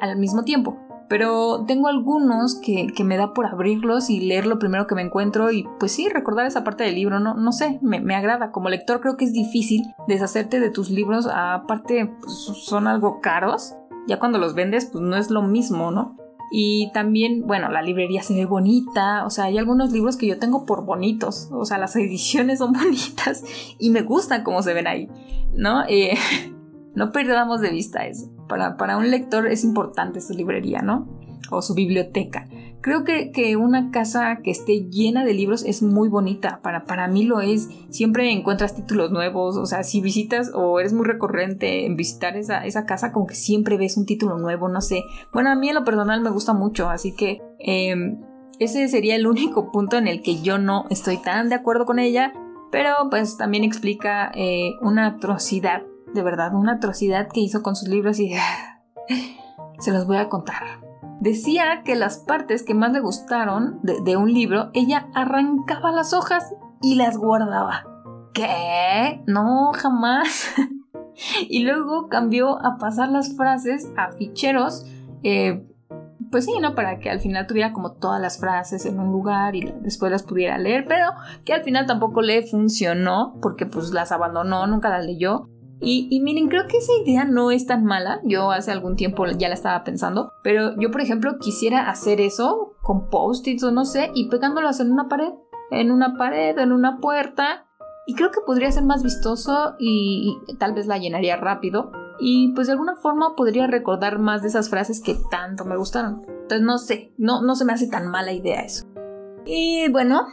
al 0.01 0.16
mismo 0.16 0.44
tiempo 0.44 0.88
pero 1.09 1.64
tengo 1.66 1.88
algunos 1.88 2.55
que, 2.57 2.92
me 3.05 3.16
da 3.16 3.33
por 3.33 3.47
abrirlos 3.47 4.11
y 4.11 4.21
leer 4.21 4.47
lo 4.47 4.59
primero 4.59 4.87
que 4.87 4.94
me 4.94 5.03
encuentro 5.03 5.51
y 5.51 5.66
pues 5.79 5.92
sí, 5.92 6.09
recordar 6.09 6.47
esa 6.47 6.64
parte 6.64 6.85
del 6.85 6.94
libro, 6.94 7.21
no, 7.21 7.35
no 7.35 7.53
sé, 7.53 7.79
me, 7.81 8.14
agrada. 8.14 8.53
Como 8.53 8.68
lector 8.68 9.01
creo 9.01 9.16
que 9.16 9.25
es 9.25 9.33
difícil 9.33 9.83
deshacerte 10.07 10.61
de 10.61 10.71
tus 10.71 10.90
libros, 10.90 11.27
aparte 11.27 12.12
pues, 12.21 12.35
son 12.35 12.87
algo 12.87 13.21
caros, 13.21 13.75
ya 14.07 14.18
cuando 14.18 14.38
los 14.38 14.55
vendes 14.55 14.87
pues 14.87 15.03
no 15.03 15.16
es 15.16 15.31
lo 15.31 15.42
mismo, 15.42 15.90
¿no? 15.90 16.16
Y 16.51 16.90
también, 16.92 17.47
bueno, 17.47 17.71
la 17.71 17.83
librería 17.83 18.23
se 18.23 18.35
ve 18.35 18.47
bonita, 18.47 19.27
o 19.27 19.31
sea, 19.31 19.44
hay 19.44 19.59
algunos 19.59 19.92
libros 19.92 20.16
que 20.16 20.27
yo 20.27 20.38
tengo 20.38 20.64
por 20.64 20.85
bonitos, 20.85 21.49
o 21.53 21.64
sea, 21.64 21.79
las 21.79 21.97
ediciones 21.97 22.59
son 22.59 22.73
bonitas 22.73 23.44
y 23.79 23.90
me 23.90 24.03
gustan 24.03 24.42
cómo 24.42 24.62
se 24.62 24.75
ven 24.75 24.87
ahí, 24.87 25.09
¿no? 25.55 25.85
Eh, 25.88 26.14
no 26.98 27.12
perdamos 27.12 27.62
de 27.62 27.70
vista 27.70 28.06
eso 28.06 28.30
para, 28.48 28.96
un 28.96 29.11
lector 29.11 29.46
es 29.46 29.62
importante 29.62 30.20
su 30.20 30.32
librería, 30.32 30.80
¿no? 30.82 31.06
O 31.50 31.62
su 31.62 31.74
biblioteca. 31.74 32.48
Creo 32.80 33.04
que, 33.04 33.56
una 33.56 33.90
casa 33.90 34.38
que 34.42 34.50
esté 34.50 34.88
llena 34.90 35.24
de 35.24 35.34
libros 35.34 35.64
es 35.64 35.82
muy 35.82 36.08
bonita. 36.08 36.61
Para, 36.62 36.84
para 36.84 37.08
mí 37.08 37.24
lo 37.24 37.40
es. 37.40 37.68
Siempre 37.90 38.30
encuentras 38.32 38.74
títulos 38.74 39.11
nuevos. 39.11 39.56
O 39.56 39.66
sea, 39.66 39.82
si 39.82 40.00
visitas 40.00 40.50
o 40.54 40.80
eres 40.80 40.92
muy 40.92 41.06
recurrente 41.06 41.87
en 41.87 41.96
visitar 41.96 42.37
esa, 42.37 42.64
esa 42.64 42.87
casa, 42.87 43.12
como 43.12 43.26
que 43.26 43.34
siempre 43.34 43.76
ves 43.76 43.96
un 43.96 44.06
título 44.06 44.38
nuevo, 44.38 44.68
no 44.68 44.80
sé. 44.80 45.04
Bueno, 45.32 45.50
a 45.50 45.54
mí 45.54 45.68
en 45.68 45.74
lo 45.74 45.84
personal 45.84 46.20
me 46.20 46.30
gusta 46.30 46.52
mucho, 46.52 46.88
así 46.88 47.14
que 47.14 47.40
em, 47.58 48.20
ese 48.58 48.88
sería 48.88 49.16
el 49.16 49.26
único 49.26 49.72
punto 49.72 49.96
en 49.96 50.06
el 50.06 50.22
que 50.22 50.40
yo 50.40 50.58
no 50.58 50.84
estoy 50.90 51.16
tan 51.16 51.48
de 51.48 51.56
acuerdo 51.56 51.87
con 51.87 51.98
ella. 51.98 52.32
Pero 52.70 52.94
pues 53.08 53.38
también 53.38 53.64
explica 53.64 54.30
eh, 54.34 54.76
una 54.82 55.06
atrocidad 55.06 55.82
de 56.14 56.23
verdad, 56.23 56.55
una 56.55 56.75
atrocidad 56.75 57.29
que 57.29 57.40
hizo 57.40 57.62
con 57.62 57.77
sus 57.77 57.88
libros 57.88 58.18
y 58.18 58.35
se 59.79 59.92
los 59.92 60.07
voy 60.07 60.18
a 60.18 60.29
contar. 60.29 60.62
Decía 61.21 61.83
que 61.85 61.97
las 61.97 62.18
partes 62.18 62.62
que 62.62 62.75
más 62.75 62.92
le 62.92 63.01
gustaron 63.01 63.81
de, 63.83 64.16
un 64.16 64.33
libro, 64.33 64.71
ella 64.73 65.09
arrancaba 65.14 65.90
las 65.90 66.12
hojas 66.12 66.55
y 66.81 66.94
las 66.94 67.16
guardaba. 67.16 67.85
¿Qué? 68.35 69.23
No, 69.27 69.73
jamás. 69.75 70.55
y 71.49 71.64
luego 71.64 72.09
cambió 72.09 72.64
a 72.64 72.79
pasar 72.79 73.09
las 73.09 73.37
frases 73.37 73.90
a 73.97 74.12
ficheros, 74.12 74.87
eh, 75.25 75.66
pues 76.31 76.44
sí, 76.44 76.53
¿no? 76.61 76.77
Para 76.77 77.01
que 77.01 77.11
al 77.11 77.21
final 77.21 77.49
tuviera 77.49 77.73
como 77.73 77.92
todas 77.92 78.21
las 78.21 78.38
frases 78.38 78.87
en 78.87 79.01
un 79.01 79.11
lugar 79.11 79.57
y 79.57 79.73
después 79.81 80.12
las 80.12 80.23
pudiera 80.23 80.57
leer, 80.59 80.85
pero 80.87 81.11
que 81.44 81.53
al 81.53 81.62
final 81.62 81.87
tampoco 81.87 82.23
le 82.23 82.47
funcionó 82.47 83.37
porque 83.42 83.66
pues 83.66 83.90
las 83.90 84.12
abandonó, 84.12 84.66
nunca 84.68 84.88
las 84.88 85.05
leyó. 85.05 85.49
Y, 85.81 86.21
miren, 86.21 86.49
creo 86.49 86.67
que 86.67 86.79
esa 86.79 86.93
idea 87.05 87.25
no 87.25 87.51
es 87.51 87.67
tan 87.67 87.85
mala. 87.85 88.21
Yo 88.25 88.51
hace 88.51 88.73
algún 88.73 88.97
tiempo 88.97 89.27
ya 89.27 89.49
la 89.49 89.55
estaba 89.55 89.85
pensando. 89.85 90.33
Pero 90.43 90.75
yo, 90.79 90.91
por 90.91 91.01
ejemplo, 91.01 91.38
quisiera 91.38 91.88
hacer 91.88 92.21
eso 92.21 92.75
con 92.83 93.09
post-its 93.09 93.62
o 93.62 93.71
no 93.71 93.85
sé, 93.85 94.11
y 94.14 94.29
pegándolas 94.29 94.81
en 94.81 94.91
una 94.91 95.09
pared. 95.09 95.33
En 95.71 95.91
una 95.91 96.17
pared, 96.17 96.59
en 96.59 96.73
una 96.73 96.99
puerta. 96.99 97.67
Y 98.07 98.14
creo 98.14 98.31
que 98.31 98.41
podría 98.41 98.73
ser 98.73 98.85
más 98.85 99.03
vistoso 99.03 99.75
y, 99.79 100.38
tal 100.59 100.73
vez 100.73 100.87
la 100.87 100.99
llenaría 100.99 101.37
rápido. 101.37 101.93
Y 102.19 102.53
pues 102.55 102.67
de 102.67 102.73
alguna 102.73 102.97
forma 102.97 103.37
podría 103.37 103.67
recordar 103.67 104.19
más 104.19 104.43
de 104.43 104.49
esas 104.49 104.71
frases 104.71 105.01
que 105.01 105.17
tanto 105.31 105.64
me 105.64 105.77
gustaron. 105.77 106.23
Entonces 106.27 106.62
no 106.62 106.79
sé, 106.79 107.12
no, 107.19 107.43
no 107.43 107.55
se 107.55 107.64
me 107.64 107.75
hace 107.75 107.87
tan 107.87 108.09
mala 108.09 108.33
idea 108.33 108.62
eso. 108.62 108.87
Y 109.45 109.88
bueno, 109.91 110.27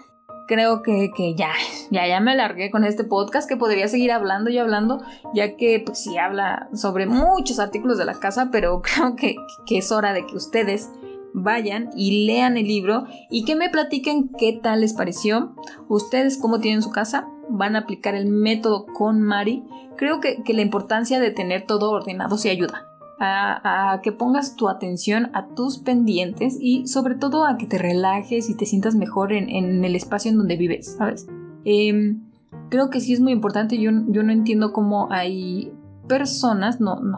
creo 0.48 0.82
que, 0.82 1.34
ya, 1.36 1.52
ya, 1.90 2.08
ya 2.08 2.20
me 2.20 2.32
alargué 2.32 2.72
con 2.72 2.84
este 2.84 3.04
podcast 3.04 3.48
que 3.48 3.58
podría 3.58 3.88
seguir 3.88 4.12
hablando 4.12 4.50
y 4.50 4.58
hablando, 4.58 5.04
ya 5.34 5.56
que 5.56 5.82
pues 5.86 6.00
sí 6.00 6.18
habla 6.18 6.70
sobre 6.74 7.06
muchos 7.06 7.60
artículos 7.60 7.98
de 7.98 8.06
la 8.06 8.16
casa, 8.16 8.50
pero 8.52 8.82
creo 8.84 9.16
que, 9.16 9.36
que 9.66 9.78
es 9.78 9.92
hora 9.92 10.14
de 10.14 10.26
que 10.26 10.36
ustedes 10.36 10.90
vayan 11.34 11.90
y 11.96 12.26
lean 12.26 12.58
el 12.58 12.68
libro 12.68 13.06
y 13.30 13.44
que 13.44 13.56
me 13.56 13.70
platiquen 13.70 14.30
qué 14.30 14.54
tal 14.54 14.82
les 14.82 14.94
pareció, 14.94 15.54
ustedes 15.90 16.38
cómo 16.38 16.60
tienen 16.60 16.82
su 16.82 16.92
casa, 16.92 17.28
van 17.50 17.76
a 17.76 17.80
aplicar 17.80 18.16
el 18.16 18.26
método 18.28 18.86
con 18.86 19.22
Mari. 19.22 19.64
Creo 19.98 20.20
que, 20.20 20.42
la 20.48 20.62
importancia 20.62 21.20
de 21.20 21.32
tener 21.32 21.66
todo 21.66 21.92
ordenado 21.92 22.38
se 22.38 22.50
ayuda. 22.50 22.88
A, 23.18 24.02
que 24.04 24.12
pongas 24.12 24.56
tu 24.56 24.68
atención 24.68 25.30
a 25.34 25.48
tus 25.48 25.78
pendientes 25.78 26.58
y 26.60 26.86
sobre 26.88 27.16
todo 27.16 27.46
a 27.46 27.58
que 27.58 27.66
te 27.66 27.78
relajes 27.78 28.50
y 28.50 28.56
te 28.56 28.66
sientas 28.66 28.96
mejor 28.96 29.32
en, 29.32 29.86
el 29.86 29.96
espacio 29.96 30.32
en 30.32 30.38
donde 30.38 30.58
vives, 30.58 30.96
¿sabes? 30.98 31.28
Em, 31.64 32.24
creo 32.70 32.90
que 32.90 33.00
sí 33.00 33.14
es 33.14 33.22
muy 33.22 33.32
importante, 33.32 33.78
yo, 33.80 33.92
yo 34.10 34.24
no 34.24 34.34
entiendo 34.34 34.74
cómo 34.74 35.08
hay 35.12 35.72
personas, 36.08 36.82
no, 36.82 37.00
no, 37.00 37.18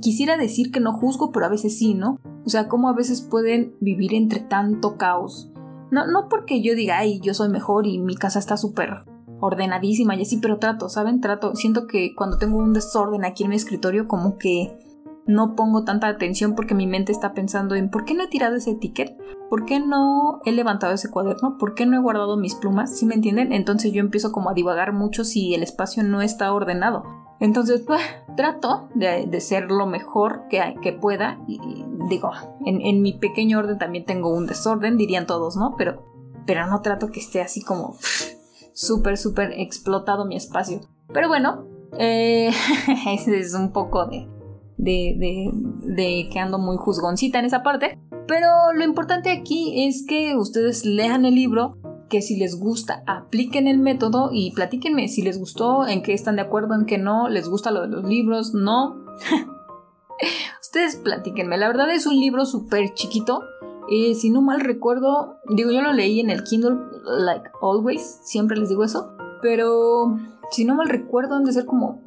quisiera 0.00 0.36
decir 0.36 0.72
que 0.72 0.80
no 0.80 0.92
juzgo, 0.92 1.30
pero 1.30 1.46
a 1.46 1.50
veces 1.50 1.78
sí, 1.78 1.94
¿no? 1.94 2.18
O 2.44 2.48
sea, 2.48 2.68
cómo 2.68 2.88
a 2.88 2.94
veces 2.94 3.20
pueden 3.20 3.74
vivir 3.80 4.14
entre 4.14 4.40
tanto 4.40 4.96
caos. 4.96 5.50
No, 5.90 6.06
no 6.06 6.28
porque 6.28 6.62
yo 6.62 6.74
diga, 6.74 6.98
ay, 6.98 7.20
yo 7.20 7.34
soy 7.34 7.48
mejor 7.48 7.86
y 7.86 7.98
mi 7.98 8.16
casa 8.16 8.38
está 8.38 8.56
súper 8.56 9.04
ordenadísima 9.40 10.16
y 10.16 10.22
así, 10.22 10.38
pero 10.38 10.58
trato, 10.58 10.88
¿saben? 10.88 11.20
Trato, 11.20 11.54
siento 11.54 11.86
que 11.86 12.14
cuando 12.14 12.38
tengo 12.38 12.58
un 12.58 12.72
desorden 12.72 13.24
aquí 13.24 13.44
en 13.44 13.50
mi 13.50 13.56
escritorio, 13.56 14.08
como 14.08 14.38
que 14.38 14.78
no 15.26 15.54
pongo 15.54 15.84
tanta 15.84 16.08
atención 16.08 16.54
porque 16.54 16.74
mi 16.74 16.86
mente 16.86 17.12
está 17.12 17.32
pensando 17.32 17.74
en 17.74 17.90
¿por 17.90 18.04
qué 18.04 18.14
no 18.14 18.24
he 18.24 18.28
tirado 18.28 18.56
ese 18.56 18.74
ticket? 18.74 19.16
¿Por 19.48 19.64
qué 19.64 19.80
no 19.80 20.40
he 20.44 20.52
levantado 20.52 20.92
ese 20.92 21.10
cuaderno? 21.10 21.56
¿Por 21.58 21.74
qué 21.74 21.86
no 21.86 21.96
he 21.96 22.02
guardado 22.02 22.36
mis 22.36 22.54
plumas? 22.54 22.98
¿Sí 22.98 23.06
me 23.06 23.14
entienden? 23.14 23.52
Entonces 23.52 23.92
yo 23.92 24.00
empiezo 24.00 24.32
como 24.32 24.50
a 24.50 24.54
divagar 24.54 24.92
mucho 24.92 25.24
si 25.24 25.54
el 25.54 25.62
espacio 25.62 26.02
no 26.02 26.22
está 26.22 26.52
ordenado. 26.52 27.04
Entonces, 27.40 27.82
pues, 27.86 28.00
trato 28.36 28.88
de, 28.94 29.40
ser 29.40 29.70
lo 29.70 29.86
mejor 29.86 30.44
que, 30.48 30.92
pueda. 30.92 31.38
Y, 31.46 31.60
digo, 32.08 32.30
en, 32.64 33.02
mi 33.02 33.12
pequeño 33.14 33.58
orden 33.58 33.78
también 33.78 34.04
tengo 34.04 34.34
un 34.34 34.46
desorden, 34.46 34.96
dirían 34.96 35.26
todos, 35.26 35.56
¿no? 35.56 35.74
Pero, 35.76 36.04
pero 36.46 36.66
no 36.66 36.80
trato 36.80 37.10
que 37.10 37.20
esté 37.20 37.40
así 37.40 37.62
como 37.62 37.96
súper, 38.74 39.16
súper 39.16 39.52
explotado 39.52 40.24
mi 40.24 40.36
espacio. 40.36 40.80
Pero 41.12 41.28
bueno, 41.28 41.66
eh, 41.98 42.50
es 43.06 43.54
un 43.54 43.72
poco 43.72 44.06
de, 44.06 44.28
de, 44.76 45.50
de, 45.82 46.28
que 46.30 46.38
ando 46.38 46.58
muy 46.58 46.76
juzgoncita 46.76 47.38
en 47.38 47.44
esa 47.44 47.62
parte. 47.62 47.98
Pero 48.26 48.72
lo 48.74 48.84
importante 48.84 49.30
aquí 49.30 49.86
es 49.86 50.04
que 50.06 50.36
ustedes 50.36 50.84
lean 50.84 51.24
el 51.24 51.34
libro, 51.34 51.76
que 52.08 52.22
si 52.22 52.36
les 52.36 52.58
gusta, 52.58 53.02
apliquen 53.06 53.68
el 53.68 53.78
método 53.78 54.30
y 54.32 54.52
platíquenme 54.52 55.08
si 55.08 55.22
les 55.22 55.38
gustó, 55.38 55.86
en 55.86 56.02
qué 56.02 56.14
están 56.14 56.36
de 56.36 56.42
acuerdo, 56.42 56.74
en 56.74 56.86
qué 56.86 56.98
no, 56.98 57.28
les 57.28 57.48
gusta 57.48 57.70
lo 57.70 57.82
de 57.82 57.88
los 57.88 58.04
libros, 58.04 58.54
no. 58.54 59.04
ustedes 60.60 60.96
platíquenme, 60.96 61.58
la 61.58 61.68
verdad 61.68 61.90
es 61.90 62.06
un 62.06 62.18
libro 62.18 62.46
súper 62.46 62.94
chiquito. 62.94 63.42
Eh, 63.90 64.14
si 64.14 64.30
no 64.30 64.40
mal 64.40 64.60
recuerdo, 64.60 65.36
digo, 65.50 65.70
yo 65.70 65.82
lo 65.82 65.92
leí 65.92 66.20
en 66.20 66.30
el 66.30 66.42
Kindle, 66.42 66.78
like 67.04 67.50
always, 67.60 68.20
siempre 68.22 68.56
les 68.56 68.70
digo 68.70 68.82
eso, 68.82 69.14
pero 69.42 70.16
si 70.50 70.64
no 70.64 70.74
mal 70.74 70.88
recuerdo, 70.88 71.34
han 71.34 71.44
de 71.44 71.52
ser 71.52 71.66
como 71.66 72.02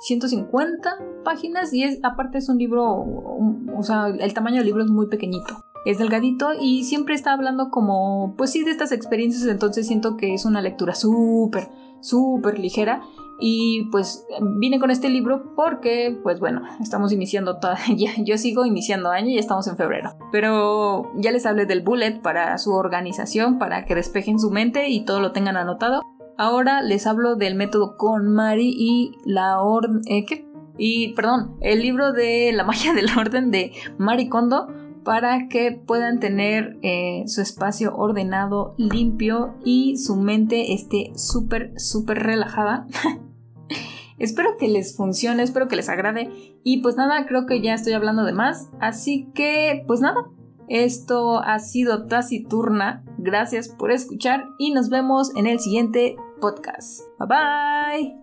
150 0.00 0.98
páginas 1.24 1.72
y 1.72 1.84
es, 1.84 1.98
aparte 2.02 2.38
es 2.38 2.48
un 2.48 2.58
libro, 2.58 2.84
o 2.84 3.82
sea, 3.82 4.08
el 4.08 4.34
tamaño 4.34 4.58
del 4.58 4.66
libro 4.66 4.82
es 4.82 4.90
muy 4.90 5.06
pequeñito 5.08 5.64
es 5.84 5.98
delgadito 5.98 6.50
y 6.58 6.84
siempre 6.84 7.14
está 7.14 7.32
hablando 7.32 7.70
como, 7.70 8.34
pues 8.36 8.50
sí, 8.50 8.64
de 8.64 8.70
estas 8.70 8.92
experiencias, 8.92 9.46
entonces 9.46 9.86
siento 9.86 10.16
que 10.16 10.34
es 10.34 10.44
una 10.44 10.60
lectura 10.60 10.94
súper, 10.94 11.68
súper 12.00 12.58
ligera. 12.58 13.02
Y 13.42 13.88
pues 13.90 14.26
vine 14.58 14.78
con 14.78 14.90
este 14.90 15.08
libro 15.08 15.54
porque, 15.56 16.18
pues 16.22 16.40
bueno, 16.40 16.60
estamos 16.82 17.10
iniciando 17.10 17.58
toda, 17.58 17.78
ya, 17.96 18.10
yo 18.18 18.36
sigo 18.36 18.66
iniciando 18.66 19.10
año 19.10 19.30
y 19.30 19.38
estamos 19.38 19.66
en 19.66 19.78
febrero. 19.78 20.10
Pero 20.30 21.10
ya 21.16 21.32
les 21.32 21.46
hablé 21.46 21.64
del 21.64 21.80
bullet 21.80 22.20
para 22.20 22.58
su 22.58 22.72
organización, 22.72 23.58
para 23.58 23.86
que 23.86 23.94
despejen 23.94 24.38
su 24.38 24.50
mente 24.50 24.88
y 24.88 25.06
todo 25.06 25.20
lo 25.20 25.32
tengan 25.32 25.56
anotado. 25.56 26.02
Ahora 26.40 26.80
les 26.80 27.06
hablo 27.06 27.36
del 27.36 27.54
método 27.54 27.98
con 27.98 28.32
Mari 28.32 28.74
y 28.74 29.12
la 29.26 29.60
orden... 29.60 30.00
Eh, 30.06 30.24
¿Qué? 30.24 30.48
Y, 30.78 31.12
perdón, 31.12 31.58
el 31.60 31.82
libro 31.82 32.14
de 32.14 32.50
la 32.54 32.64
magia 32.64 32.94
del 32.94 33.10
orden 33.14 33.50
de 33.50 33.72
Mari 33.98 34.30
Kondo 34.30 34.68
para 35.04 35.48
que 35.48 35.72
puedan 35.72 36.18
tener 36.18 36.78
eh, 36.80 37.24
su 37.26 37.42
espacio 37.42 37.94
ordenado, 37.94 38.74
limpio 38.78 39.52
y 39.66 39.98
su 39.98 40.16
mente 40.16 40.72
esté 40.72 41.12
súper, 41.14 41.78
súper 41.78 42.22
relajada. 42.22 42.86
espero 44.18 44.56
que 44.58 44.68
les 44.68 44.96
funcione, 44.96 45.42
espero 45.42 45.68
que 45.68 45.76
les 45.76 45.90
agrade. 45.90 46.30
Y 46.64 46.80
pues 46.80 46.96
nada, 46.96 47.26
creo 47.26 47.44
que 47.44 47.60
ya 47.60 47.74
estoy 47.74 47.92
hablando 47.92 48.24
de 48.24 48.32
más. 48.32 48.70
Así 48.80 49.28
que, 49.34 49.84
pues 49.86 50.00
nada, 50.00 50.24
esto 50.70 51.42
ha 51.42 51.58
sido 51.58 52.06
Taciturna. 52.06 53.04
Gracias 53.18 53.68
por 53.68 53.92
escuchar 53.92 54.46
y 54.56 54.72
nos 54.72 54.88
vemos 54.88 55.36
en 55.36 55.46
el 55.46 55.60
siguiente 55.60 56.16
podcast. 56.40 57.02
Bye 57.18 57.28
bye. 57.28 58.20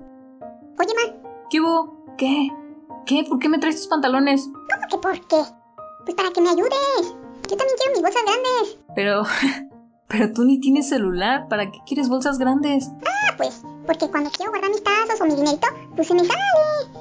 Oye, 0.80 0.94
ma. 0.96 1.30
¿Qué 1.50 1.62
hubo? 1.62 2.06
¿Qué? 2.18 2.50
¿Qué? 3.06 3.24
¿Por 3.24 3.40
qué 3.40 3.50
me 3.50 3.60
traes 3.60 3.78
tus 3.78 3.88
pantalones? 3.88 4.46
¿Cómo 4.46 4.88
que 4.90 4.98
por 4.98 5.28
qué? 5.28 5.44
Pues 6.04 6.16
para 6.16 6.32
que 6.32 6.42
me 6.42 6.50
ayudes. 6.50 7.16
Yo 7.48 7.56
también 7.56 7.78
quiero 7.78 7.94
mis 7.94 8.02
bolsas 8.02 8.24
grandes. 8.26 8.80
Pero... 8.96 9.24
Pero 10.10 10.32
tú 10.32 10.46
ni 10.46 10.60
tienes 10.60 10.88
celular. 10.88 11.48
¿Para 11.50 11.70
qué 11.70 11.80
quieres 11.86 12.08
bolsas 12.08 12.40
grandes? 12.40 12.90
Ah, 13.06 13.34
pues, 13.36 13.62
porque 13.86 14.10
cuando 14.10 14.30
quiero 14.30 14.52
guardar 14.52 14.72
mis 14.72 14.82
tazos 14.82 15.20
o 15.20 15.26
mi 15.26 15.36
dinerito, 15.36 15.68
pues 15.96 16.08
se 16.08 16.14
me 16.14 16.22
sale. 16.22 16.40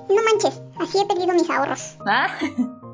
No 0.08 0.22
manches, 0.24 0.60
así 0.80 0.98
he 0.98 1.06
perdido 1.06 1.32
mis 1.32 1.48
ahorros. 1.48 1.98
Ah. 2.04 2.28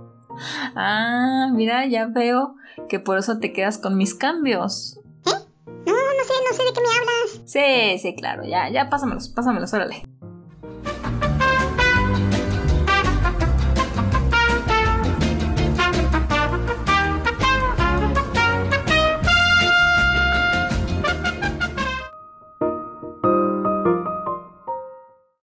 Ah, 0.74 1.48
mira, 1.52 1.86
ya 1.86 2.06
veo 2.06 2.56
que 2.88 2.98
por 2.98 3.18
eso 3.18 3.38
te 3.38 3.52
quedas 3.52 3.78
con 3.78 3.96
mis 3.96 4.14
cambios. 4.14 4.98
Sí, 7.44 7.98
sí, 8.00 8.14
claro, 8.16 8.44
ya, 8.44 8.68
ya 8.70 8.88
pásamelos, 8.90 9.28
pásamelos, 9.28 9.72
órale. 9.74 10.11